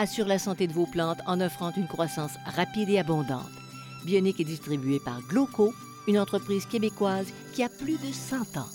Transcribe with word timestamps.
assure 0.00 0.26
la 0.26 0.38
santé 0.38 0.66
de 0.66 0.72
vos 0.72 0.86
plantes 0.86 1.20
en 1.26 1.42
offrant 1.42 1.72
une 1.76 1.86
croissance 1.86 2.32
rapide 2.46 2.88
et 2.88 2.98
abondante. 2.98 3.50
Bionique 4.06 4.40
est 4.40 4.44
distribuée 4.44 4.98
par 4.98 5.20
Gloco, 5.28 5.74
une 6.08 6.18
entreprise 6.18 6.64
québécoise 6.64 7.26
qui 7.52 7.62
a 7.62 7.68
plus 7.68 7.98
de 7.98 8.10
100 8.10 8.56
ans. 8.56 8.68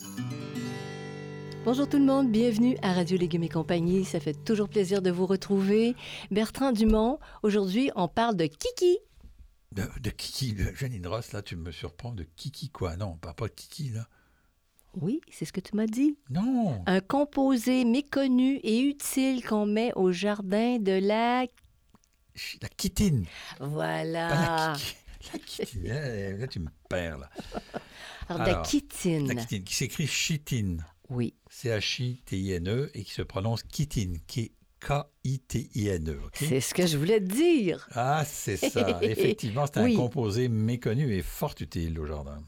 Bonjour 1.66 1.90
tout 1.90 1.98
le 1.98 2.06
monde, 2.06 2.32
bienvenue 2.32 2.78
à 2.84 2.94
Radio 2.94 3.18
Légumes 3.18 3.42
et 3.42 3.50
compagnie. 3.50 4.06
Ça 4.06 4.20
fait 4.20 4.36
toujours 4.46 4.70
plaisir 4.70 5.02
de 5.02 5.10
vous 5.10 5.26
retrouver. 5.26 5.96
Bertrand 6.30 6.72
Dumont, 6.72 7.18
aujourd'hui 7.42 7.90
on 7.96 8.08
parle 8.08 8.36
de 8.36 8.46
Kiki. 8.46 9.00
De, 9.72 9.82
de 10.00 10.10
Kiki, 10.12 10.54
de 10.54 10.76
Janine 10.76 11.08
Ross, 11.08 11.34
là, 11.34 11.42
tu 11.42 11.56
me 11.56 11.72
surprends. 11.72 12.14
De 12.14 12.24
Kiki 12.36 12.70
quoi? 12.70 12.98
Non, 12.98 13.14
on 13.16 13.18
parle 13.18 13.36
pas 13.36 13.48
de 13.48 13.54
Kiki, 13.54 13.90
là. 13.90 14.08
Oui, 15.02 15.20
c'est 15.30 15.46
ce 15.46 15.52
que 15.54 15.60
tu 15.60 15.76
m'as 15.76 15.88
dit. 15.88 16.18
Non 16.30 16.82
Un 16.86 17.02
composé 17.02 17.84
méconnu 17.86 18.58
et 18.64 18.80
utile 18.80 19.44
qu'on 19.46 19.66
met 19.66 19.92
au 19.96 20.12
jardin 20.12 20.78
de 20.80 20.94
la... 20.94 21.42
La 22.62 22.70
chitine. 22.80 23.26
Voilà. 23.60 24.30
Pas 24.30 24.36
la 24.36 24.76
Kiki. 24.78 24.96
La 25.34 25.40
chitine. 25.66 25.84
Là, 25.88 26.32
là, 26.38 26.48
tu 26.48 26.60
me 26.60 26.70
perds, 26.90 27.18
là. 27.18 27.30
Alors, 28.30 28.42
de 28.42 28.46
la 28.52 28.54
Alors, 28.58 28.66
chitine. 28.66 29.34
La 29.34 29.42
chitine, 29.42 29.64
qui 29.64 29.76
s'écrit 29.76 30.08
chitine. 30.08 30.86
Oui. 31.10 31.34
C-H-I-T-I-N-E, 31.50 32.92
et 32.94 33.04
qui 33.04 33.12
se 33.12 33.22
prononce 33.22 33.64
chitine, 33.74 34.18
qui 34.28 34.40
est 34.42 34.52
K-I-T-I-N-E. 34.80 36.20
C'est 36.34 36.62
ce 36.62 36.74
que 36.74 36.86
je 36.86 36.98
voulais 36.98 37.20
te 37.20 37.26
dire. 37.34 37.88
Ah, 37.94 38.24
c'est 38.26 38.58
ça. 38.58 39.00
Effectivement, 39.02 39.66
c'est 39.72 39.82
Oui. 39.82 39.94
un 39.94 39.98
composé 39.98 40.48
méconnu 40.48 41.14
et 41.16 41.22
fort 41.22 41.56
utile 41.60 42.00
au 42.00 42.06
jardin. 42.06 42.42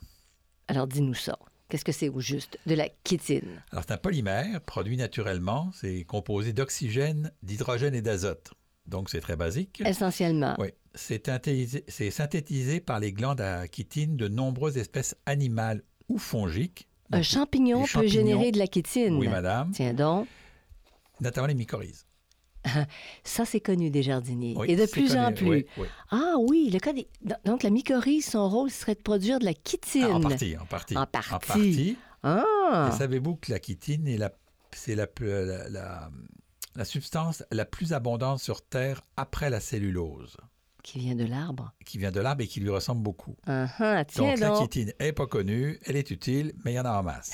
Alors, 0.68 0.88
dis-nous 0.88 1.14
ça. 1.14 1.38
Qu'est-ce 1.70 1.84
que 1.84 1.92
c'est 1.92 2.10
au 2.10 2.22
juste 2.22 2.58
de 2.66 2.76
la 2.76 2.88
chitine? 3.06 3.62
Alors, 3.72 3.84
c'est 3.86 3.94
un 3.94 3.98
polymère 3.98 4.62
produit 4.62 4.96
naturellement. 4.96 5.72
C'est 5.74 6.06
composé 6.06 6.54
d'oxygène, 6.54 7.32
d'hydrogène 7.44 7.94
et 7.94 8.02
d'azote. 8.02 8.54
Donc, 8.86 9.10
c'est 9.10 9.20
très 9.20 9.36
basique. 9.36 9.82
Essentiellement. 9.86 10.56
Oui. 10.60 10.70
C'est 10.96 12.10
synthétisé, 12.10 12.80
par 12.80 13.00
les 13.00 13.12
glandes 13.12 13.42
à 13.42 13.66
chitine 13.68 14.16
de 14.16 14.28
nombreuses 14.28 14.78
espèces 14.78 15.16
animales 15.26 15.84
ou 16.08 16.18
fongiques. 16.18 16.88
Un 17.12 17.22
champignon 17.22 17.86
peut 17.86 18.08
générer 18.08 18.52
de 18.52 18.60
la 18.60 18.66
chitine. 18.66 19.16
Oui, 19.16 19.28
madame. 19.28 19.72
Tiens 19.72 19.94
donc, 19.94 20.28
Notamment 21.20 21.48
les 21.48 21.56
mycorhizes. 21.56 22.06
ça 23.24 23.46
c'est 23.46 23.60
connu 23.60 23.90
des 23.90 24.04
jardiniers. 24.04 24.56
Oui, 24.58 24.68
Et 24.70 24.76
de 24.76 24.86
plus 24.86 25.16
en 25.16 25.32
plus. 25.34 25.48
Oui, 25.48 25.66
oui. 25.78 25.88
Ah 26.12 26.36
oui, 26.40 26.70
le 26.72 26.80
cas 26.80 26.94
des... 26.94 27.08
Donc 27.46 27.64
la 27.64 27.70
mycorhize, 27.70 28.26
son 28.26 28.50
rôle 28.50 28.70
serait 28.70 28.96
de 28.96 29.02
produire 29.02 29.40
de 29.40 29.46
la 29.46 29.54
chitine. 29.68 30.06
Ah, 30.10 30.16
en 30.16 30.22
partie, 30.22 30.58
en 30.58 30.66
partie. 30.66 30.98
En 30.98 31.06
partie. 31.06 31.34
En 31.34 31.40
partie. 31.40 31.98
Ah, 32.24 32.92
savez-vous 32.98 33.36
que 33.36 33.52
la 33.52 33.60
chitine 33.62 34.08
est 34.08 34.18
la, 34.18 34.32
c'est 34.74 34.96
la, 34.96 35.08
plus- 35.08 35.28
la, 35.28 35.70
la- 35.70 36.10
la 36.76 36.86
substance 36.86 37.44
la 37.52 37.66
plus 37.66 37.94
abondante 37.94 38.40
sur 38.40 38.62
Terre 38.62 39.02
après 39.16 39.50
la 39.50 39.60
cellulose, 39.60 40.38
qui 40.84 41.00
vient 41.00 41.16
de 41.16 41.26
l'arbre. 41.26 41.74
qui 41.86 41.98
vient 41.98 42.12
de 42.12 42.20
l'arbre 42.20 42.44
et 42.44 42.48
qui 42.48 42.60
lui 42.60 42.70
ressemble 42.70 43.02
beaucoup. 43.02 43.36
Ah, 43.48 44.04
tiens 44.08 44.32
Donc, 44.32 44.40
la 44.40 44.48
donc. 44.50 44.62
chitine 44.64 44.94
est 45.00 45.12
pas 45.14 45.26
connue, 45.26 45.80
elle 45.86 45.96
est 45.96 46.12
utile, 46.12 46.54
mais 46.66 46.74
il 46.74 46.76
y 46.76 46.80
en 46.80 46.86
a 46.86 47.00
en 47.00 47.04
masse. 47.04 47.34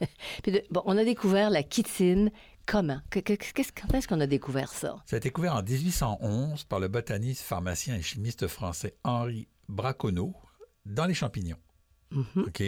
Puis 0.42 0.52
de- 0.52 0.62
bon, 0.70 0.82
on 0.84 0.96
a 0.98 1.04
découvert 1.04 1.48
la 1.50 1.62
chitine 1.62 2.30
comment? 2.68 3.00
Que- 3.10 3.20
que- 3.20 3.32
qu'est-ce- 3.34 3.72
quand 3.72 3.92
est-ce 3.94 4.06
qu'on 4.06 4.20
a 4.20 4.26
découvert 4.26 4.72
ça? 4.72 5.02
Ça 5.06 5.16
a 5.16 5.18
été 5.18 5.28
découvert 5.30 5.54
en 5.56 5.62
1811 5.62 6.64
par 6.64 6.78
le 6.80 6.88
botaniste, 6.88 7.42
pharmacien 7.42 7.96
et 7.96 8.02
chimiste 8.02 8.46
français 8.46 8.94
Henri 9.04 9.48
Braconneau 9.68 10.34
dans 10.86 11.06
les 11.06 11.14
champignons. 11.14 11.58
Mhm. 12.12 12.44
OK? 12.46 12.62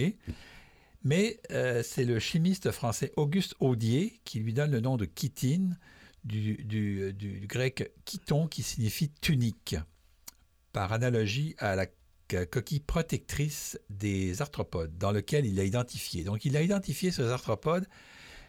Mais 1.03 1.41
euh, 1.51 1.83
c'est 1.83 2.05
le 2.05 2.19
chimiste 2.19 2.71
français 2.73 3.13
Auguste 3.17 3.55
Audier 3.61 4.21
qui 4.25 4.41
lui 4.41 4.53
donne 4.53 4.71
le 4.71 4.81
nom 4.81 4.97
de 4.97 5.09
chitine, 5.19 5.79
du, 6.25 6.55
du- 6.65 7.15
du 7.15 7.47
grec 7.47 7.93
chiton 8.07 8.47
qui 8.47 8.63
signifie 8.63 9.11
tunique, 9.23 9.77
par 10.73 10.93
analogie 10.93 11.55
à 11.59 11.75
la 11.77 11.87
co- 11.87 12.47
coquille 12.51 12.81
protectrice 12.81 13.79
des 13.89 14.43
arthropodes, 14.43 14.97
dans 14.99 15.13
lequel 15.13 15.47
il 15.47 15.59
a 15.59 15.65
identifié. 15.65 16.23
Donc 16.23 16.45
il 16.45 16.57
a 16.59 16.63
identifié 16.63 17.11
ces 17.11 17.25
arthropodes 17.31 17.87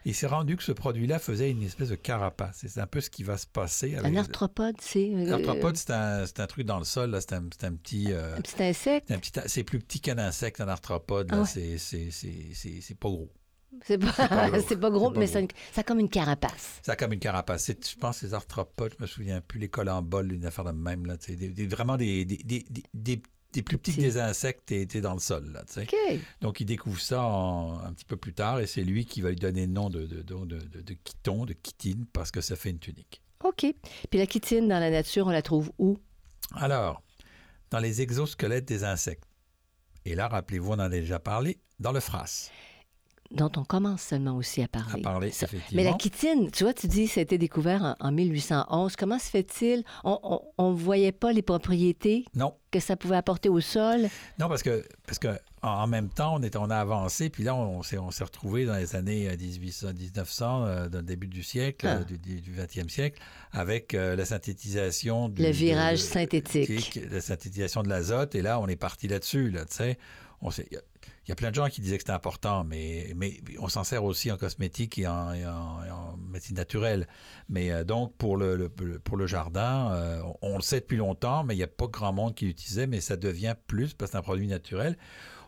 il 0.06 0.16
s'est 0.16 0.28
rendu 0.28 0.58
que 0.58 0.64
ce 0.64 0.72
produit-là 0.72 1.20
faisait 1.20 1.50
une 1.52 1.64
espèce 1.64 1.90
de 1.90 1.96
carapace. 1.96 2.66
C'est 2.68 2.80
un 2.82 2.88
peu 2.88 3.02
ce 3.02 3.10
qui 3.10 3.24
va 3.24 3.38
se 3.38 3.48
passer 3.48 3.96
avec... 3.96 4.12
Un 4.14 4.18
arthropode, 4.18 4.76
c'est... 4.82 5.12
euh, 5.14 5.26
L'arthropode, 5.26 5.78
c'est 5.78 5.92
un, 5.92 6.26
c'est 6.26 6.40
un 6.40 6.48
truc 6.48 6.66
dans 6.66 6.80
le 6.80 6.86
sol, 6.86 7.12
là, 7.12 7.22
c'est 7.22 7.34
un, 7.34 7.44
c'est 7.58 7.66
un 7.68 7.74
petit... 7.74 8.08
euh, 8.12 8.38
un 8.38 8.42
petit 8.42 8.64
insecte? 8.64 9.08
c'est 9.10 9.14
un 9.16 9.20
petit- 9.20 9.40
c'est 9.48 9.64
plus 9.64 9.80
petit 9.80 10.00
qu'un 10.02 10.18
insecte, 10.18 10.60
un 10.62 10.68
arthropode. 10.68 11.30
Ah 11.32 11.42
ouais. 11.42 11.46
C'est- 11.46 11.78
c'est- 11.78 12.12
c'est- 12.12 12.54
C'est 12.54 12.82
c'est 12.82 12.96
pas 12.98 13.10
gros. 13.10 13.32
C'est 13.86 13.98
pas, 13.98 14.12
c'est 14.68 14.80
pas 14.80 14.90
gros, 14.92 15.12
pas 15.12 15.20
mais 15.20 15.26
gros. 15.26 15.34
ça, 15.34 15.40
une- 15.40 15.48
ça 15.72 15.82
a 15.82 15.84
comme 15.84 16.00
une 16.00 16.10
carapace. 16.10 16.80
Ça 16.84 16.92
a 16.92 16.96
comme 16.96 17.14
une 17.14 17.20
carapace. 17.20 17.68
Je 17.72 17.96
pense 17.98 18.20
que 18.20 18.26
les 18.26 18.34
arthropodes, 18.34 18.94
je 18.98 19.02
me 19.02 19.08
souviens 19.08 19.40
plus, 19.42 19.60
les 19.60 19.70
colamboles, 19.70 20.34
une 20.34 20.46
affaire 20.46 20.66
de 20.66 20.72
même. 20.72 21.06
Là, 21.06 21.16
des- 21.28 21.68
vraiment 21.68 21.96
des, 21.98 22.26
des, 22.26 22.66
des, 22.94 23.22
des- 23.54 23.62
plus 23.64 23.78
petits 23.78 23.96
que 23.96 24.02
des 24.02 24.18
insectes 24.18 24.72
et 24.72 24.82
étaient 24.82 25.02
dans 25.02 25.14
le 25.14 25.20
sol. 25.20 25.52
Là, 25.52 25.64
tu 25.68 25.74
sais. 25.74 25.84
OK. 25.84 26.20
Donc, 26.42 26.60
il 26.62 26.66
découvre 26.66 27.00
ça 27.00 27.22
en- 27.24 27.80
un 27.80 27.94
petit 27.94 28.06
peu 28.06 28.18
plus 28.18 28.34
tard 28.34 28.60
et 28.60 28.68
c'est 28.68 28.84
lui 28.84 29.06
qui 29.06 29.22
va 29.22 29.30
lui 29.30 29.36
donner 29.36 29.66
le 29.68 29.72
nom 29.74 29.90
de, 29.90 30.06
de, 30.06 30.22
de, 30.22 30.46
de, 30.46 30.96
chiton, 31.08 31.46
de 31.46 31.56
chitine, 31.66 32.06
parce 32.14 32.32
que 32.32 32.42
ça 32.42 32.56
fait 32.56 32.70
une 32.70 32.80
tunique. 32.80 33.22
OK. 33.44 33.66
Puis 34.10 34.20
la 34.20 34.26
chitine, 34.26 34.68
dans 34.68 34.80
la 34.80 34.90
nature, 34.92 35.28
on 35.28 35.32
la 35.32 35.42
trouve 35.42 35.72
où? 35.80 35.98
Alors, 36.56 37.02
dans 37.70 37.80
les 37.80 38.02
exosquelettes 38.02 38.66
des 38.66 38.84
insectes. 38.84 39.24
Et 40.06 40.16
là, 40.16 40.28
rappelez-vous, 40.28 40.72
on 40.72 40.74
en 40.76 40.80
a 40.80 40.90
déjà 40.90 41.20
parlé, 41.20 41.60
dans 41.80 41.92
le 41.92 42.00
phrase. 42.00 42.50
Dont 43.34 43.52
on 43.56 43.64
commence 43.64 44.02
seulement 44.02 44.36
aussi 44.36 44.62
à 44.62 44.66
À 44.66 44.68
parler. 44.68 45.02
parler, 45.02 45.31
Ça- 45.31 45.46
effectivement. 45.46 45.81
Mais 45.84 45.90
la 45.90 45.97
chitine, 45.97 46.52
tu 46.52 46.64
vois, 46.66 46.74
tu 46.74 46.88
dis 46.88 47.08
ça 47.08 47.22
a 47.22 47.24
été 47.24 47.38
découvert 47.38 47.96
en, 48.02 48.08
en 48.08 48.12
1811. 48.12 48.96
Comment 48.97 49.19
se 49.19 49.30
fait-il? 49.30 49.84
On 50.03 50.42
ne 50.59 50.75
voyait 50.75 51.12
pas 51.14 51.31
les 51.31 51.41
propriétés 51.41 52.25
Non, 52.36 52.53
que 52.72 52.80
ça 52.81 52.97
pouvait 52.97 53.16
apporter 53.16 53.47
au 53.47 53.62
sol? 53.62 54.02
Non, 54.38 54.50
parce 54.50 54.64
que, 54.64 54.84
parce 55.06 55.18
que 55.18 55.30
en, 55.62 55.88
même 55.88 56.09
temps, 56.09 56.35
on, 56.35 56.41
est, 56.41 56.56
on 56.58 56.70
a 56.70 56.76
avancé, 56.78 57.29
puis 57.29 57.44
là, 57.44 57.56
on, 57.56 57.84
s'est, 57.84 57.97
on 58.00 58.11
s'est 58.11 58.23
retrouvé 58.23 58.66
dans 58.66 58.76
les 58.76 58.96
années 58.96 59.29
euh, 59.29 59.38
1800, 59.38 59.94
1900, 59.94 60.66
euh, 60.66 60.90
dans 60.90 60.97
le 61.00 61.03
début 61.06 61.28
du 61.28 61.44
siècle, 61.44 61.85
Ah. 61.88 61.97
euh, 62.00 62.03
du, 62.03 62.17
du- 62.17 62.41
du 62.41 62.52
20e 62.53 62.90
siècle, 62.90 63.22
avec 63.53 63.94
euh, 63.94 64.16
la 64.16 64.26
synthétisation 64.26 65.29
du... 65.29 65.41
Le 65.41 65.52
virage 65.52 66.00
de- 66.00 66.03
synthétique. 66.06 67.00
La 67.09 67.22
synthétisation 67.22 67.84
de 67.84 67.90
l'azote, 67.90 68.35
et 68.35 68.41
là, 68.41 68.59
on 68.59 68.67
est 68.67 68.76
parti 68.76 69.08
là-dessus, 69.08 69.52
là, 69.52 69.66
tu 69.66 69.76
sais. 69.76 69.97
On 70.41 70.50
s'est- 70.50 70.67
il 71.32 71.34
y 71.34 71.36
a 71.36 71.36
plein 71.38 71.52
de 71.52 71.56
gens 71.56 71.70
qui 71.70 71.80
disaient 71.80 71.96
que 71.96 72.02
c'était 72.02 72.12
important, 72.12 72.66
mais, 72.66 73.14
mais 73.16 73.40
on 73.58 73.70
s'en 73.70 73.86
sert 73.86 74.04
aussi 74.04 74.30
en 74.34 74.38
cosmétique 74.38 74.98
et 74.98 75.08
en, 75.08 76.18
médecine 76.30 76.58
naturelle. 76.58 77.08
Mais 77.48 77.72
euh, 77.72 77.86
donc, 77.86 78.14
pour 78.18 78.36
le, 78.36 78.68
pour 78.68 79.16
le 79.16 79.28
jardin, 79.28 79.94
euh, 79.94 80.22
on, 80.42 80.58
le 80.58 80.62
sait 80.62 80.82
depuis 80.82 80.98
longtemps, 80.98 81.46
mais 81.46 81.54
il 81.54 81.58
n'y 81.58 81.64
a 81.64 81.68
pas 81.68 81.88
grand 81.88 82.12
monde 82.12 82.36
qui 82.36 82.48
l'utilisait, 82.48 82.86
mais 82.86 83.00
ça 83.00 83.16
devient 83.16 83.56
plus 83.68 83.94
parce 83.94 84.12
que 84.12 84.12
c'est 84.12 84.18
un 84.18 84.24
produit 84.24 84.48
naturel. 84.48 84.98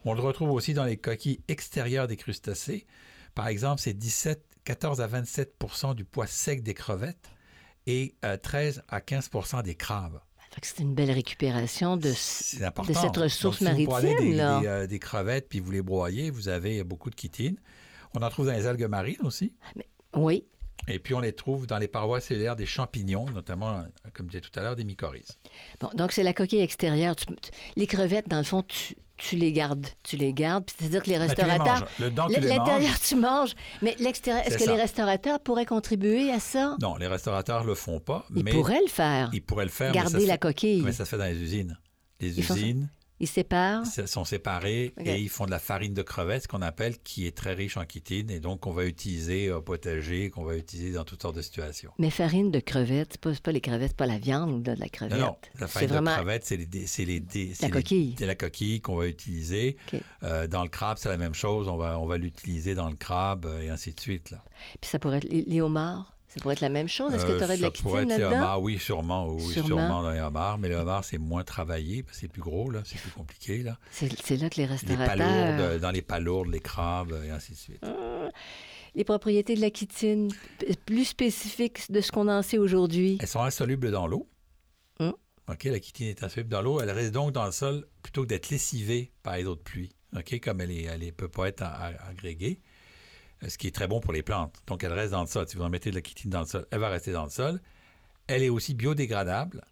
On 0.05 0.13
le 0.13 0.21
retrouve 0.21 0.51
aussi 0.51 0.73
dans 0.73 0.85
les 0.85 0.95
coquilles 0.95 1.41
extérieures 1.49 2.07
des 2.07 2.15
crustacés. 2.15 2.87
Par 3.35 3.49
exemple, 3.49 3.81
c'est 3.81 3.93
17, 3.93 4.41
14 4.63 5.01
à 5.01 5.07
27% 5.09 5.95
du 5.95 6.05
poids 6.05 6.27
sec 6.27 6.63
des 6.63 6.73
crevettes 6.73 7.29
et 7.87 8.15
euh, 8.23 8.37
13 8.37 8.83
à 8.87 9.01
15% 9.01 9.63
des 9.63 9.75
crabes. 9.75 10.21
C'est 10.61 10.79
une 10.79 10.93
belle 10.93 11.11
récupération 11.11 11.97
de, 11.97 12.09
de 12.09 12.13
cette 12.13 13.17
ressource 13.17 13.61
Donc, 13.63 13.75
si 13.75 13.85
vous 13.85 13.91
prenez 13.91 14.09
maritime, 14.11 14.31
des, 14.31 14.35
là. 14.37 14.59
des, 14.61 14.67
euh, 14.67 14.87
des 14.87 14.99
crevettes 14.99 15.49
puis 15.49 15.59
vous 15.59 15.71
les 15.71 15.81
broyez, 15.81 16.29
vous 16.29 16.47
avez 16.47 16.83
beaucoup 16.83 17.09
de 17.09 17.19
chitine. 17.19 17.57
On 18.15 18.21
en 18.21 18.29
trouve 18.29 18.45
dans 18.45 18.53
les 18.53 18.67
algues 18.67 18.85
marines 18.87 19.17
aussi. 19.23 19.53
Oui. 20.15 20.45
Et 20.87 20.99
puis, 20.99 21.13
on 21.13 21.19
les 21.21 21.33
trouve 21.33 21.65
dans 21.65 21.77
les 21.77 21.87
parois 21.87 22.19
cellulaires 22.19 22.55
des 22.57 22.65
champignons, 22.65 23.25
notamment, 23.29 23.83
comme 24.13 24.25
je 24.27 24.37
disais 24.37 24.41
tout 24.41 24.59
à 24.59 24.63
l'heure, 24.63 24.75
des 24.75 24.83
mycorhizes. 24.83 25.37
Bon, 25.79 25.89
donc, 25.93 26.11
c'est 26.11 26.23
la 26.23 26.33
coquille 26.33 26.59
extérieure. 26.59 27.15
Tu- 27.15 27.25
tu- 27.27 27.51
les 27.77 27.87
crevettes, 27.87 28.27
dans 28.27 28.37
le 28.39 28.43
fond, 28.43 28.63
tu, 28.63 28.95
tu 29.17 29.35
les 29.35 29.51
gardes. 29.51 29.87
Tu 30.03 30.17
les 30.17 30.33
gardes. 30.33 30.65
C'est-à-dire 30.77 31.03
que 31.03 31.09
les 31.09 31.17
restaurateurs. 31.17 31.87
tu 31.97 32.03
L'intérieur, 32.03 32.99
tu 32.99 33.15
manges. 33.15 33.53
Mais 33.81 33.95
l'extérieur, 33.99 34.45
est-ce 34.45 34.57
que 34.57 34.69
les 34.69 34.75
restaurateurs 34.81 35.39
pourraient 35.39 35.65
contribuer 35.65 36.31
à 36.31 36.39
ça? 36.39 36.75
Non, 36.81 36.95
les 36.97 37.07
restaurateurs 37.07 37.63
le 37.63 37.75
font 37.75 37.99
pas, 37.99 38.25
Ils 38.35 38.43
mais 38.43 38.51
pourraient 38.51 38.81
le 38.81 38.89
faire. 38.89 39.29
ils 39.33 39.41
pourraient 39.41 39.65
le 39.65 39.71
faire. 39.71 39.91
mais 39.93 39.97
ça 39.99 40.03
Garder 40.11 40.25
la 40.25 40.33
fait- 40.33 40.39
coquille. 40.39 40.81
Mais 40.81 40.91
ça 40.91 41.05
se 41.05 41.09
fait 41.11 41.17
dans 41.17 41.25
les 41.25 41.41
usines. 41.41 41.77
Les 42.19 42.37
Ils 42.37 42.39
usines 42.39 42.89
Ils 43.23 43.27
séparent. 43.27 43.83
s- 43.83 44.05
sont 44.05 44.25
séparées 44.25 44.93
Ok. 44.99 45.07
et 45.07 45.19
ils 45.19 45.29
font 45.29 45.45
de 45.45 45.51
la 45.51 45.59
farine 45.59 45.93
de 45.93 46.01
crevettes, 46.01 46.47
qu'on 46.47 46.61
appelle, 46.61 46.97
qui 46.99 47.25
est 47.25 47.35
très 47.35 47.53
riche 47.53 47.77
en 47.77 47.83
chitine 47.87 48.29
et 48.29 48.39
donc 48.39 48.59
qu'on 48.61 48.71
va 48.73 48.85
utiliser 48.85 49.49
au 49.51 49.61
potager, 49.61 50.29
qu'on 50.29 50.43
va 50.43 50.57
utiliser 50.57 50.91
dans 50.91 51.05
toutes 51.05 51.21
sortes 51.21 51.35
de 51.37 51.41
situations. 51.41 51.91
Mais 51.99 52.09
farine 52.09 52.51
de 52.51 52.59
crevettes, 52.59 53.17
pas, 53.17 53.31
pas 53.41 53.51
les 53.51 53.61
crevettes, 53.61 53.95
pas 53.95 54.05
la 54.05 54.17
viande 54.17 54.61
de 54.63 54.73
la 54.73 54.89
crevette. 54.89 55.17
Non, 55.19 55.27
non, 55.27 55.35
la 55.59 55.67
farine 55.67 55.89
vraiment 55.89 56.11
de 56.11 56.15
crevettes, 56.17 56.45
c'est 56.45 56.57
les, 56.57 56.65
dé- 56.65 56.85
c'est 56.87 57.05
les, 57.05 57.19
dé- 57.19 57.53
les- 57.61 57.69
coquille. 57.69 58.15
c'est 58.19 58.25
la 58.25 58.35
coquille 58.35 58.81
qu'on 58.81 58.95
va 58.97 59.07
utiliser. 59.07 59.77
Euh, 60.23 60.47
dans 60.47 60.63
le 60.63 60.69
crabe, 60.69 60.97
c'est 60.99 61.09
la 61.09 61.17
même 61.17 61.33
chose. 61.33 61.67
On 61.67 61.77
va, 61.77 61.97
on 61.99 62.05
va 62.05 62.17
l'utiliser 62.17 62.75
dans 62.75 62.89
le 62.89 62.95
crabe 62.95 63.45
euh, 63.45 63.61
et 63.61 63.69
ainsi 63.69 63.93
de 63.93 63.99
suite. 63.99 64.31
Là. 64.31 64.43
Puis 64.81 64.89
ça 64.89 64.99
pourrait 64.99 65.17
être 65.17 65.29
les 65.31 65.61
homards. 65.61 66.12
Ça 66.33 66.39
pourrait 66.41 66.53
être 66.53 66.61
la 66.61 66.69
même 66.69 66.87
chose. 66.87 67.13
Est-ce 67.13 67.25
que 67.25 67.31
Euh, 67.33 67.37
tu 67.37 67.43
aurais 67.43 67.57
de 67.57 67.61
la 67.61 67.67
ça 67.67 67.81
pourrait 67.83 68.01
chitine 68.01 68.11
être 68.11 68.17
les 68.17 68.23
là-dedans? 68.23 68.57
oui, 68.59 68.79
sûrement, 68.79 69.27
oui, 69.27 69.41
Sûrement. 69.53 69.67
sûrement 69.67 70.01
dans 70.03 70.11
les 70.11 70.19
homards. 70.19 70.57
Mais 70.57 70.69
les 70.69 70.75
homards, 70.75 71.03
c'est 71.05 71.17
moins 71.19 71.43
travaillé, 71.43 72.01
parce 72.03 72.17
que 72.17 72.21
c'est 72.21 72.27
plus 72.27 72.41
gros, 72.41 72.71
là, 72.71 72.81
c'est 72.85 72.99
plus 72.99 73.11
compliqué. 73.11 73.61
Là. 73.63 73.77
C'est 73.91 74.07
là 74.37 74.49
que 74.49 74.55
les 74.57 74.63
Les 74.63 74.65
restaurateurs... 74.65 75.05
palourdes, 75.07 75.59
euh, 75.61 75.79
dans 75.79 75.91
les 75.91 76.01
palourdes, 76.01 76.47
les 76.49 76.59
crabes, 76.59 77.13
et 77.25 77.29
ainsi 77.29 77.51
de 77.51 77.57
suite. 77.57 77.85
Les 78.95 79.03
propriétés 79.03 79.55
de 79.55 79.61
la 79.61 79.69
chitine, 79.73 80.31
plus 80.85 81.05
spécifiques 81.05 81.91
de 81.91 81.99
ce 82.01 82.11
qu'on 82.11 82.27
en 82.27 82.41
sait 82.43 82.57
aujourd'hui. 82.59 83.17
Elles 83.21 83.27
sont 83.27 83.41
insolubles 83.41 83.89
dans 83.91 84.05
l'eau. 84.07 84.27
Hum. 84.99 85.13
OK, 85.49 85.63
la 85.65 85.81
chitine 85.81 86.07
est 86.07 86.23
insoluble 86.23 86.49
dans 86.49 86.61
l'eau. 86.61 86.79
Elle 86.79 86.91
reste 86.91 87.11
donc 87.11 87.31
dans 87.31 87.45
le 87.45 87.51
sol 87.51 87.85
plutôt 88.03 88.21
que 88.23 88.27
d'être 88.27 88.49
lessivée 88.49 89.11
par 89.23 89.37
les 89.37 89.45
eaux 89.45 89.55
de 89.55 89.61
pluie. 89.61 89.91
OK, 90.15 90.39
comme 90.41 90.61
elle 90.61 90.69
ne 90.69 90.87
elle 90.89 91.03
est- 91.03 91.11
peut 91.11 91.27
pas 91.27 91.47
être 91.47 91.63
agrégée, 91.63 92.59
euh, 92.61 92.72
ce 93.47 93.57
qui 93.57 93.67
est 93.67 93.75
très 93.75 93.87
bon 93.87 93.99
pour 93.99 94.13
les 94.13 94.23
plantes. 94.23 94.55
Donc, 94.67 94.83
elle 94.83 94.93
reste 94.93 95.11
dans 95.11 95.21
le 95.21 95.27
sol. 95.27 95.47
Si 95.47 95.57
vous 95.57 95.63
en 95.63 95.69
mettez 95.69 95.89
de 95.89 95.95
la 95.95 96.03
chitine 96.03 96.31
dans 96.31 96.41
le 96.41 96.45
sol, 96.45 96.65
elle 96.71 96.79
va 96.79 96.89
rester 96.89 97.11
dans 97.11 97.23
le 97.23 97.29
sol. 97.29 97.61
Elle 98.27 98.43
est 98.43 98.49
aussi 98.49 98.73
biodégradable 98.73 99.65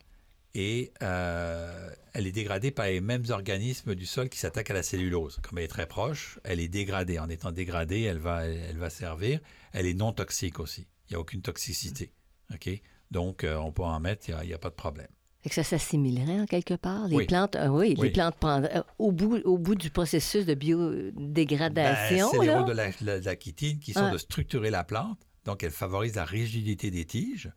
et 0.54 0.92
euh, 1.02 1.90
elle 2.14 2.28
est 2.28 2.32
dégradée 2.32 2.72
par 2.72 2.88
les 2.88 3.00
mêmes 3.00 3.24
organismes 3.30 3.96
du 3.96 4.06
sol 4.06 4.30
qui 4.30 4.38
s'attaquent 4.38 4.72
à 4.72 4.74
la 4.74 4.84
cellulose. 4.84 5.40
Comme 5.42 5.60
elle 5.60 5.66
est 5.66 5.70
très 5.70 5.88
proche, 5.88 6.40
elle 6.44 6.60
est 6.60 6.68
dégradée. 6.68 7.20
En 7.20 7.30
étant 7.30 7.52
dégradée, 7.52 8.02
elle 8.02 8.20
va, 8.20 8.46
elle 8.46 8.78
va 8.78 8.90
servir. 8.90 9.40
Elle 9.72 9.86
est 9.86 9.94
non 9.94 10.12
toxique 10.12 10.60
aussi. 10.60 10.88
Il 11.10 11.14
n'y 11.14 11.16
a 11.16 11.20
aucune 11.20 11.42
toxicité. 11.42 12.12
OK? 12.54 12.70
Donc, 13.12 13.44
euh, 13.44 13.56
on 13.56 13.72
peut 13.72 13.84
en 13.84 14.00
mettre, 14.00 14.30
il 14.30 14.48
n'y 14.48 14.54
a 14.54 14.58
pas 14.58 14.70
de 14.70 14.76
problème. 14.76 15.10
Fait 15.44 15.50
que 15.50 15.56
ça 15.56 15.64
s'assimilerait 15.64 16.40
en 16.40 16.46
quelque 16.46 16.76
part. 16.76 17.08
Les 17.08 17.16
Oui. 17.16 17.26
plantes, 17.26 17.56
ah 17.56 17.72
oui, 17.72 17.96
les 18.00 18.12
plantes 18.12 18.36
prendraient- 18.36 18.78
euh, 18.78 18.84
au, 19.00 19.12
bout, 19.12 19.38
au 19.44 19.58
bout 19.58 19.74
du 19.76 19.90
processus 19.90 20.46
de 20.46 20.54
Ben, 20.54 20.60
biodégradation. 20.60 22.30
c'est 22.32 22.40
les 22.40 22.46
là. 22.48 22.60
rôles 22.60 22.68
de 22.70 22.74
la, 22.74 22.90
la- 23.02 23.20
de 23.20 23.26
la 23.26 23.36
chitine 23.40 23.80
qui 23.80 23.94
sont 23.94 24.04
Ouais. 24.06 24.12
de 24.12 24.18
structurer 24.18 24.70
la 24.70 24.84
plante. 24.84 25.20
Donc, 25.46 25.64
elle 25.64 25.72
favorise 25.72 26.16
la 26.16 26.26
rigidité 26.26 26.92
des 26.92 27.06
tiges. 27.06 27.52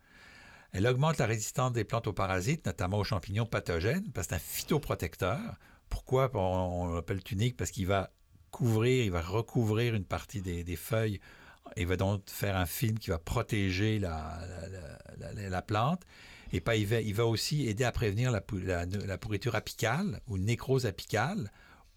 Elle 0.73 0.87
augmente 0.87 1.19
la 1.19 1.27
résistance 1.27 1.73
des 1.73 1.85
plantes 1.85 2.07
aux 2.07 2.13
parasites, 2.13 2.67
notamment 2.67 2.99
aux 2.99 3.05
champignons 3.05 3.47
pathogènes, 3.47 4.11
parce 4.13 4.27
que 4.27 4.31
c'est 4.35 4.37
un 4.37 4.45
phytoprotecteur. 4.45 5.41
Pourquoi? 5.89 6.31
On, 6.35 6.95
l'appelle 6.95 7.23
tunique? 7.23 7.57
Parce 7.57 7.71
qu'il 7.71 7.87
va 7.87 8.11
couvrir, 8.51 9.05
il 9.05 9.11
va 9.11 9.21
recouvrir 9.21 9.95
une 9.95 10.05
partie 10.05 10.41
des, 10.41 10.65
des 10.65 10.77
feuilles. 10.77 11.21
Il 11.77 11.87
va 11.87 11.97
donc 11.97 12.23
faire 12.29 12.57
un 12.57 12.67
film 12.67 12.99
qui 12.99 13.11
va 13.11 13.19
protéger 13.19 13.99
la- 13.99 14.41
la 15.49 15.63
plante. 15.63 16.03
Et 16.55 16.61
pas, 16.61 16.77
il, 16.77 17.15
va, 17.15 17.27
aussi 17.27 17.67
aider 17.69 17.83
à 17.83 17.91
prévenir 17.91 18.31
la, 18.31 18.41
pou- 18.41 18.59
la- 18.59 18.87
la 18.87 19.19
pourriture 19.19 19.57
apicale 19.57 20.21
ou 20.29 20.39
nécrose 20.39 20.87
apicale 20.87 21.51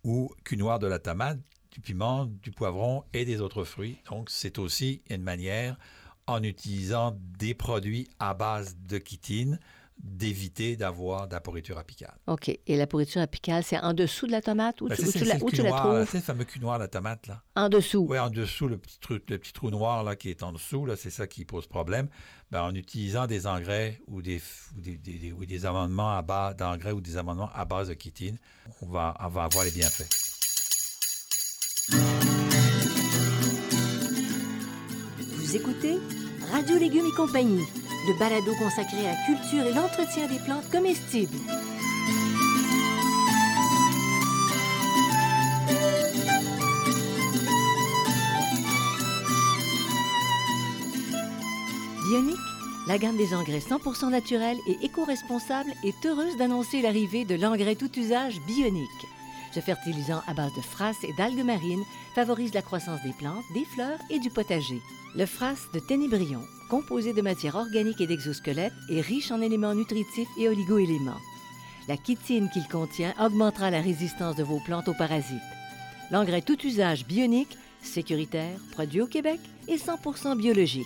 ou 0.03 0.33
cul 0.43 0.57
noir 0.57 0.79
de 0.79 0.87
la 0.87 0.97
tomate, 0.97 1.37
du 1.71 1.79
piment, 1.79 2.25
du 2.25 2.49
poivron 2.49 3.03
et 3.13 3.23
des 3.23 3.39
autres 3.39 3.63
fruits. 3.63 3.99
Donc, 4.09 4.31
c'est 4.31 4.57
aussi 4.57 5.03
une 5.11 5.21
manière, 5.21 5.77
en 6.25 6.41
utilisant 6.41 7.15
des 7.37 7.53
produits 7.53 8.09
à 8.19 8.33
base 8.33 8.75
de 8.77 8.99
chitine, 9.05 9.59
d'éviter 9.99 10.75
d'avoir 10.75 11.27
de 11.27 11.33
la 11.33 11.41
pourriture 11.41 11.77
apicale. 11.77 12.15
OK. 12.27 12.49
Et 12.49 12.77
la 12.77 12.87
pourriture 12.87 13.21
apicale, 13.21 13.63
c'est 13.63 13.79
en 13.79 13.93
dessous 13.93 14.27
de 14.27 14.31
la 14.31 14.41
tomate 14.41 14.79
ou 14.81 14.87
Ben, 14.87 14.95
tu, 14.95 15.01
c'est- 15.01 15.07
où 15.07 15.11
c'est- 15.11 15.19
tu 15.19 15.25
la, 15.25 15.35
où 15.37 15.49
trouves? 15.79 16.07
C'est 16.09 16.17
le 16.17 16.23
fameux 16.23 16.43
cul 16.45 16.59
noir 16.59 16.77
de 16.77 16.83
la 16.83 16.87
tomate, 16.87 17.27
là. 17.27 17.41
En 17.55 17.67
dessous. 17.69 18.05
Oui, 18.09 18.19
en 18.19 18.29
dessous, 18.29 18.67
le 18.67 18.77
petit, 18.77 18.99
trou, 18.99 19.15
le 19.15 19.37
petit 19.37 19.53
trou 19.53 19.69
noir 19.69 20.03
là, 20.03 20.15
qui 20.15 20.29
est 20.29 20.43
en 20.43 20.51
dessous, 20.53 20.85
là, 20.85 20.95
c'est 20.95 21.09
ça 21.09 21.25
qui 21.27 21.45
pose 21.45 21.67
problème. 21.67 22.07
Ben, 22.51 22.61
en 22.61 22.73
utilisant 22.75 23.27
des 23.27 23.47
engrais 23.47 23.99
ou 24.07 24.21
des, 24.21 24.41
ou 24.77 24.81
des, 24.81 24.97
des- 24.97 25.17
des- 25.19 25.31
ou 25.31 25.45
des 25.45 25.65
amendements 25.65 26.15
à 26.15 26.21
base 26.21 26.55
d'engrais 26.55 26.91
ou 26.91 27.01
des 27.01 27.17
amendements 27.17 27.49
à 27.53 27.65
base 27.65 27.89
de 27.89 27.95
chitine, 27.99 28.37
on 28.81 28.87
va, 28.87 29.15
on 29.19 29.27
va 29.27 29.43
avoir 29.45 29.65
les 29.65 29.71
bienfaits. 29.71 30.07
Vous 35.37 35.55
écoutez 35.55 35.97
Radio 36.51 36.77
Légumes 36.77 37.05
et 37.11 37.15
compagnie, 37.15 37.63
le 38.07 38.13
balado 38.13 38.53
consacré 38.55 39.05
à 39.05 39.11
la 39.11 39.25
culture 39.25 39.65
et 39.65 39.73
l'entretien 39.73 40.27
des 40.27 40.39
plantes 40.39 40.69
comestibles. 40.71 41.35
Bionic, 52.07 52.37
la 52.87 52.97
gamme 52.97 53.17
des 53.17 53.33
engrais 53.33 53.59
100% 53.59 54.09
naturels 54.09 54.57
et 54.67 54.85
éco-responsables 54.85 55.73
est 55.83 56.05
heureuse 56.05 56.37
d'annoncer 56.37 56.81
l'arrivée 56.81 57.25
de 57.25 57.35
l'engrais 57.35 57.75
tout 57.75 57.91
usage 57.99 58.39
Bionic. 58.47 59.16
Ce 59.57 59.61
fertilisant 59.61 60.21
à 60.27 60.35
base 60.35 60.53
de 60.53 60.61
frasse 60.61 61.03
et 61.03 61.13
d'algues 61.13 61.43
marines 61.43 61.83
favorise 62.13 62.53
la 62.53 62.61
croissance 62.61 63.01
des 63.01 63.11
plantes, 63.13 63.43
des 63.55 63.65
fleurs 63.65 63.97
et 64.11 64.19
du 64.19 64.29
potager. 64.29 64.79
Le 65.15 65.25
frasse 65.25 65.63
de 65.73 65.79
Ténébrion, 65.79 66.43
composé 66.69 67.11
de 67.11 67.23
matières 67.23 67.55
organiques 67.55 67.99
et 67.99 68.05
d'exosquelettes, 68.05 68.71
est 68.91 69.01
riche 69.01 69.31
en 69.31 69.41
éléments 69.41 69.73
nutritifs 69.73 70.29
et 70.37 70.47
oligoéléments. 70.47 71.17
La 71.87 71.95
chitine 71.95 72.51
qu'il 72.51 72.67
contient 72.67 73.15
augmentera 73.19 73.71
la 73.71 73.81
résistance 73.81 74.35
de 74.35 74.43
vos 74.43 74.59
plantes 74.59 74.89
aux 74.89 74.93
parasites. 74.93 75.41
L'engrais 76.11 76.43
tout 76.43 76.63
usage 76.63 77.07
bionique, 77.07 77.57
sécuritaire, 77.81 78.59
produit 78.73 79.01
au 79.01 79.07
Québec 79.07 79.39
et 79.67 79.77
100% 79.77 80.37
biologique. 80.37 80.85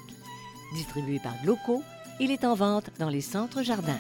Distribué 0.76 1.20
par 1.20 1.34
Gloco, 1.44 1.84
il 2.22 2.32
est 2.32 2.46
en 2.46 2.56
vente 2.56 2.90
dans 3.00 3.10
les 3.10 3.20
centres 3.20 3.64
jardins. 3.64 4.00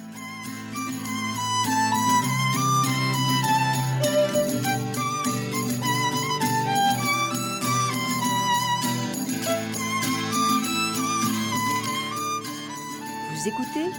Vous 13.41 13.47
écoutez 13.47 13.89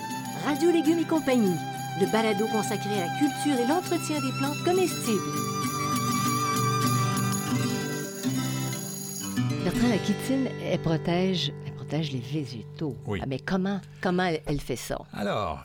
Radio 0.45 0.71
Légumes 0.71 1.01
et 1.01 1.05
compagnie, 1.05 1.57
le 2.01 2.07
balado 2.13 2.47
consacré 2.47 3.03
à 3.03 3.07
la 3.07 3.19
culture 3.19 3.59
et 3.59 3.67
l'entretien 3.67 4.21
des 4.21 4.31
plantes 4.39 4.63
comestibles. 4.65 5.21
Bertrand, 9.65 9.89
la 9.89 9.99
chitine, 10.05 10.49
elle 10.63 10.81
protège, 10.81 11.53
elle 11.67 11.75
protège 11.75 12.13
les 12.13 12.21
végétaux. 12.21 12.97
Oui. 13.07 13.19
Ah, 13.21 13.27
mais 13.27 13.41
comment, 13.41 13.81
comment 14.01 14.27
elle, 14.27 14.43
elle 14.47 14.61
fait 14.61 14.77
ça? 14.77 14.99
Alors, 15.13 15.65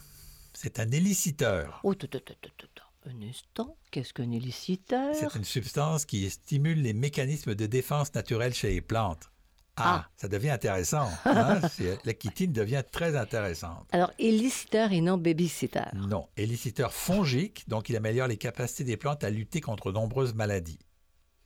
c'est 0.54 0.80
un 0.80 0.90
éliciteur. 0.90 1.80
Oh, 1.84 1.94
tout, 1.94 2.08
tout, 2.08 2.20
tout, 2.20 2.34
tout, 2.42 2.50
tout. 2.58 2.84
Un 3.06 3.30
instant, 3.30 3.78
qu'est-ce 3.92 4.12
qu'un 4.12 4.32
éliciteur? 4.32 5.14
C'est 5.14 5.36
une 5.36 5.46
substance 5.46 6.06
qui 6.06 6.28
stimule 6.32 6.82
les 6.82 6.94
mécanismes 6.94 7.54
de 7.54 7.68
défense 7.68 8.12
naturelle 8.16 8.56
chez 8.56 8.70
les 8.70 8.82
plantes. 8.82 9.30
Ah, 9.78 10.06
Ah. 10.06 10.10
ça 10.18 10.28
devient 10.28 10.50
intéressant. 10.50 11.10
hein? 11.26 11.62
La 12.06 12.14
chitine 12.20 12.52
devient 12.52 12.84
très 12.92 13.16
intéressante. 13.16 13.88
Alors, 13.92 14.12
éliciteur 14.20 14.92
et 14.92 15.02
non 15.02 15.18
babysitter. 15.18 15.84
Non, 15.94 16.28
éliciteur 16.36 16.94
fongique, 16.94 17.64
donc 17.70 17.90
il 17.90 17.96
améliore 17.96 18.28
les 18.28 18.38
capacités 18.38 18.84
des 18.84 18.98
plantes 18.98 19.24
à 19.24 19.30
lutter 19.30 19.62
contre 19.62 19.92
nombreuses 19.92 20.34
maladies. 20.34 20.80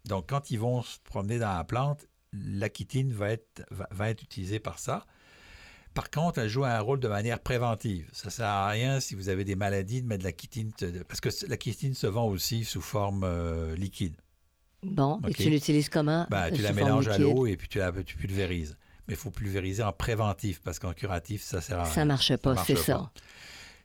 Donc 0.05 0.29
quand 0.29 0.49
ils 0.49 0.59
vont 0.59 0.81
se 0.81 0.97
promener 1.03 1.37
dans 1.39 1.53
la 1.53 1.63
plante, 1.63 2.05
la 2.33 2.69
chitine 2.75 3.13
va 3.13 3.31
être, 3.31 3.63
va, 3.69 3.87
va 3.91 4.09
être 4.09 4.23
utilisée 4.23 4.59
par 4.59 4.79
ça. 4.79 5.05
Par 5.93 6.09
contre, 6.09 6.39
elle 6.39 6.47
joue 6.47 6.63
un 6.63 6.79
rôle 6.79 7.01
de 7.01 7.09
manière 7.09 7.41
préventive. 7.41 8.07
Ça 8.13 8.27
ne 8.27 8.31
sert 8.31 8.45
à 8.47 8.69
rien 8.69 9.01
si 9.01 9.13
vous 9.13 9.27
avez 9.27 9.43
des 9.43 9.55
maladies 9.57 10.01
de 10.01 10.07
mettre 10.07 10.23
de 10.23 10.29
la 10.29 10.35
chitine, 10.35 10.71
parce 11.09 11.19
que 11.19 11.27
la 11.47 11.57
chitine 11.59 11.93
se 11.93 12.07
vend 12.07 12.27
aussi 12.27 12.63
sous 12.63 12.79
forme 12.81 13.23
euh, 13.25 13.75
liquide. 13.75 14.15
Bon, 14.83 15.19
et 15.23 15.27
OK. 15.29 15.35
tu 15.35 15.49
l'utilises 15.49 15.89
comment? 15.89 16.25
Ben, 16.29 16.51
tu 16.51 16.61
la 16.61 16.73
mélanges 16.73 17.07
à 17.07 17.17
l'eau 17.17 17.45
et 17.45 17.55
puis 17.55 17.67
tu, 17.67 17.77
la, 17.77 17.91
tu 17.91 18.17
pulvérises. 18.17 18.75
Mais 19.07 19.13
il 19.15 19.17
faut 19.17 19.31
pulvériser 19.31 19.83
en 19.83 19.91
préventif, 19.93 20.61
parce 20.61 20.79
qu'en 20.79 20.93
curatif, 20.93 21.41
ça 21.43 21.61
sert 21.61 21.79
à 21.79 21.83
rien. 21.83 21.93
Ça 21.93 22.05
marche 22.05 22.35
pas, 22.37 22.55
c'est 22.65 22.75
pas. 22.75 22.81
ça. 22.81 23.11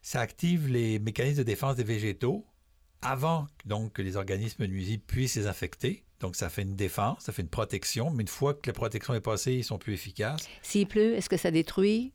Ça 0.02 0.20
active 0.20 0.68
les 0.68 0.98
mécanismes 0.98 1.38
de 1.38 1.42
défense 1.42 1.76
des 1.76 1.84
végétaux 1.84 2.46
avant 3.02 3.46
donc 3.64 3.94
que 3.94 4.02
les 4.02 4.16
organismes 4.16 4.66
nuisibles 4.66 5.02
puissent 5.06 5.36
les 5.36 5.46
infecter. 5.46 6.04
Donc, 6.20 6.34
ça 6.36 6.48
fait 6.48 6.62
une 6.62 6.76
défense, 6.76 7.24
ça 7.24 7.32
fait 7.32 7.42
une 7.42 7.48
protection, 7.48 8.10
mais 8.10 8.22
une 8.22 8.28
fois 8.28 8.54
que 8.54 8.68
la 8.68 8.72
protection 8.72 9.14
est 9.14 9.20
passée, 9.20 9.54
ils 9.54 9.64
sont 9.64 9.78
plus 9.78 9.92
efficaces. 9.92 10.48
S'il 10.62 10.86
pleut, 10.86 11.14
est-ce 11.14 11.28
que 11.28 11.36
ça 11.36 11.50
détruit? 11.50 12.12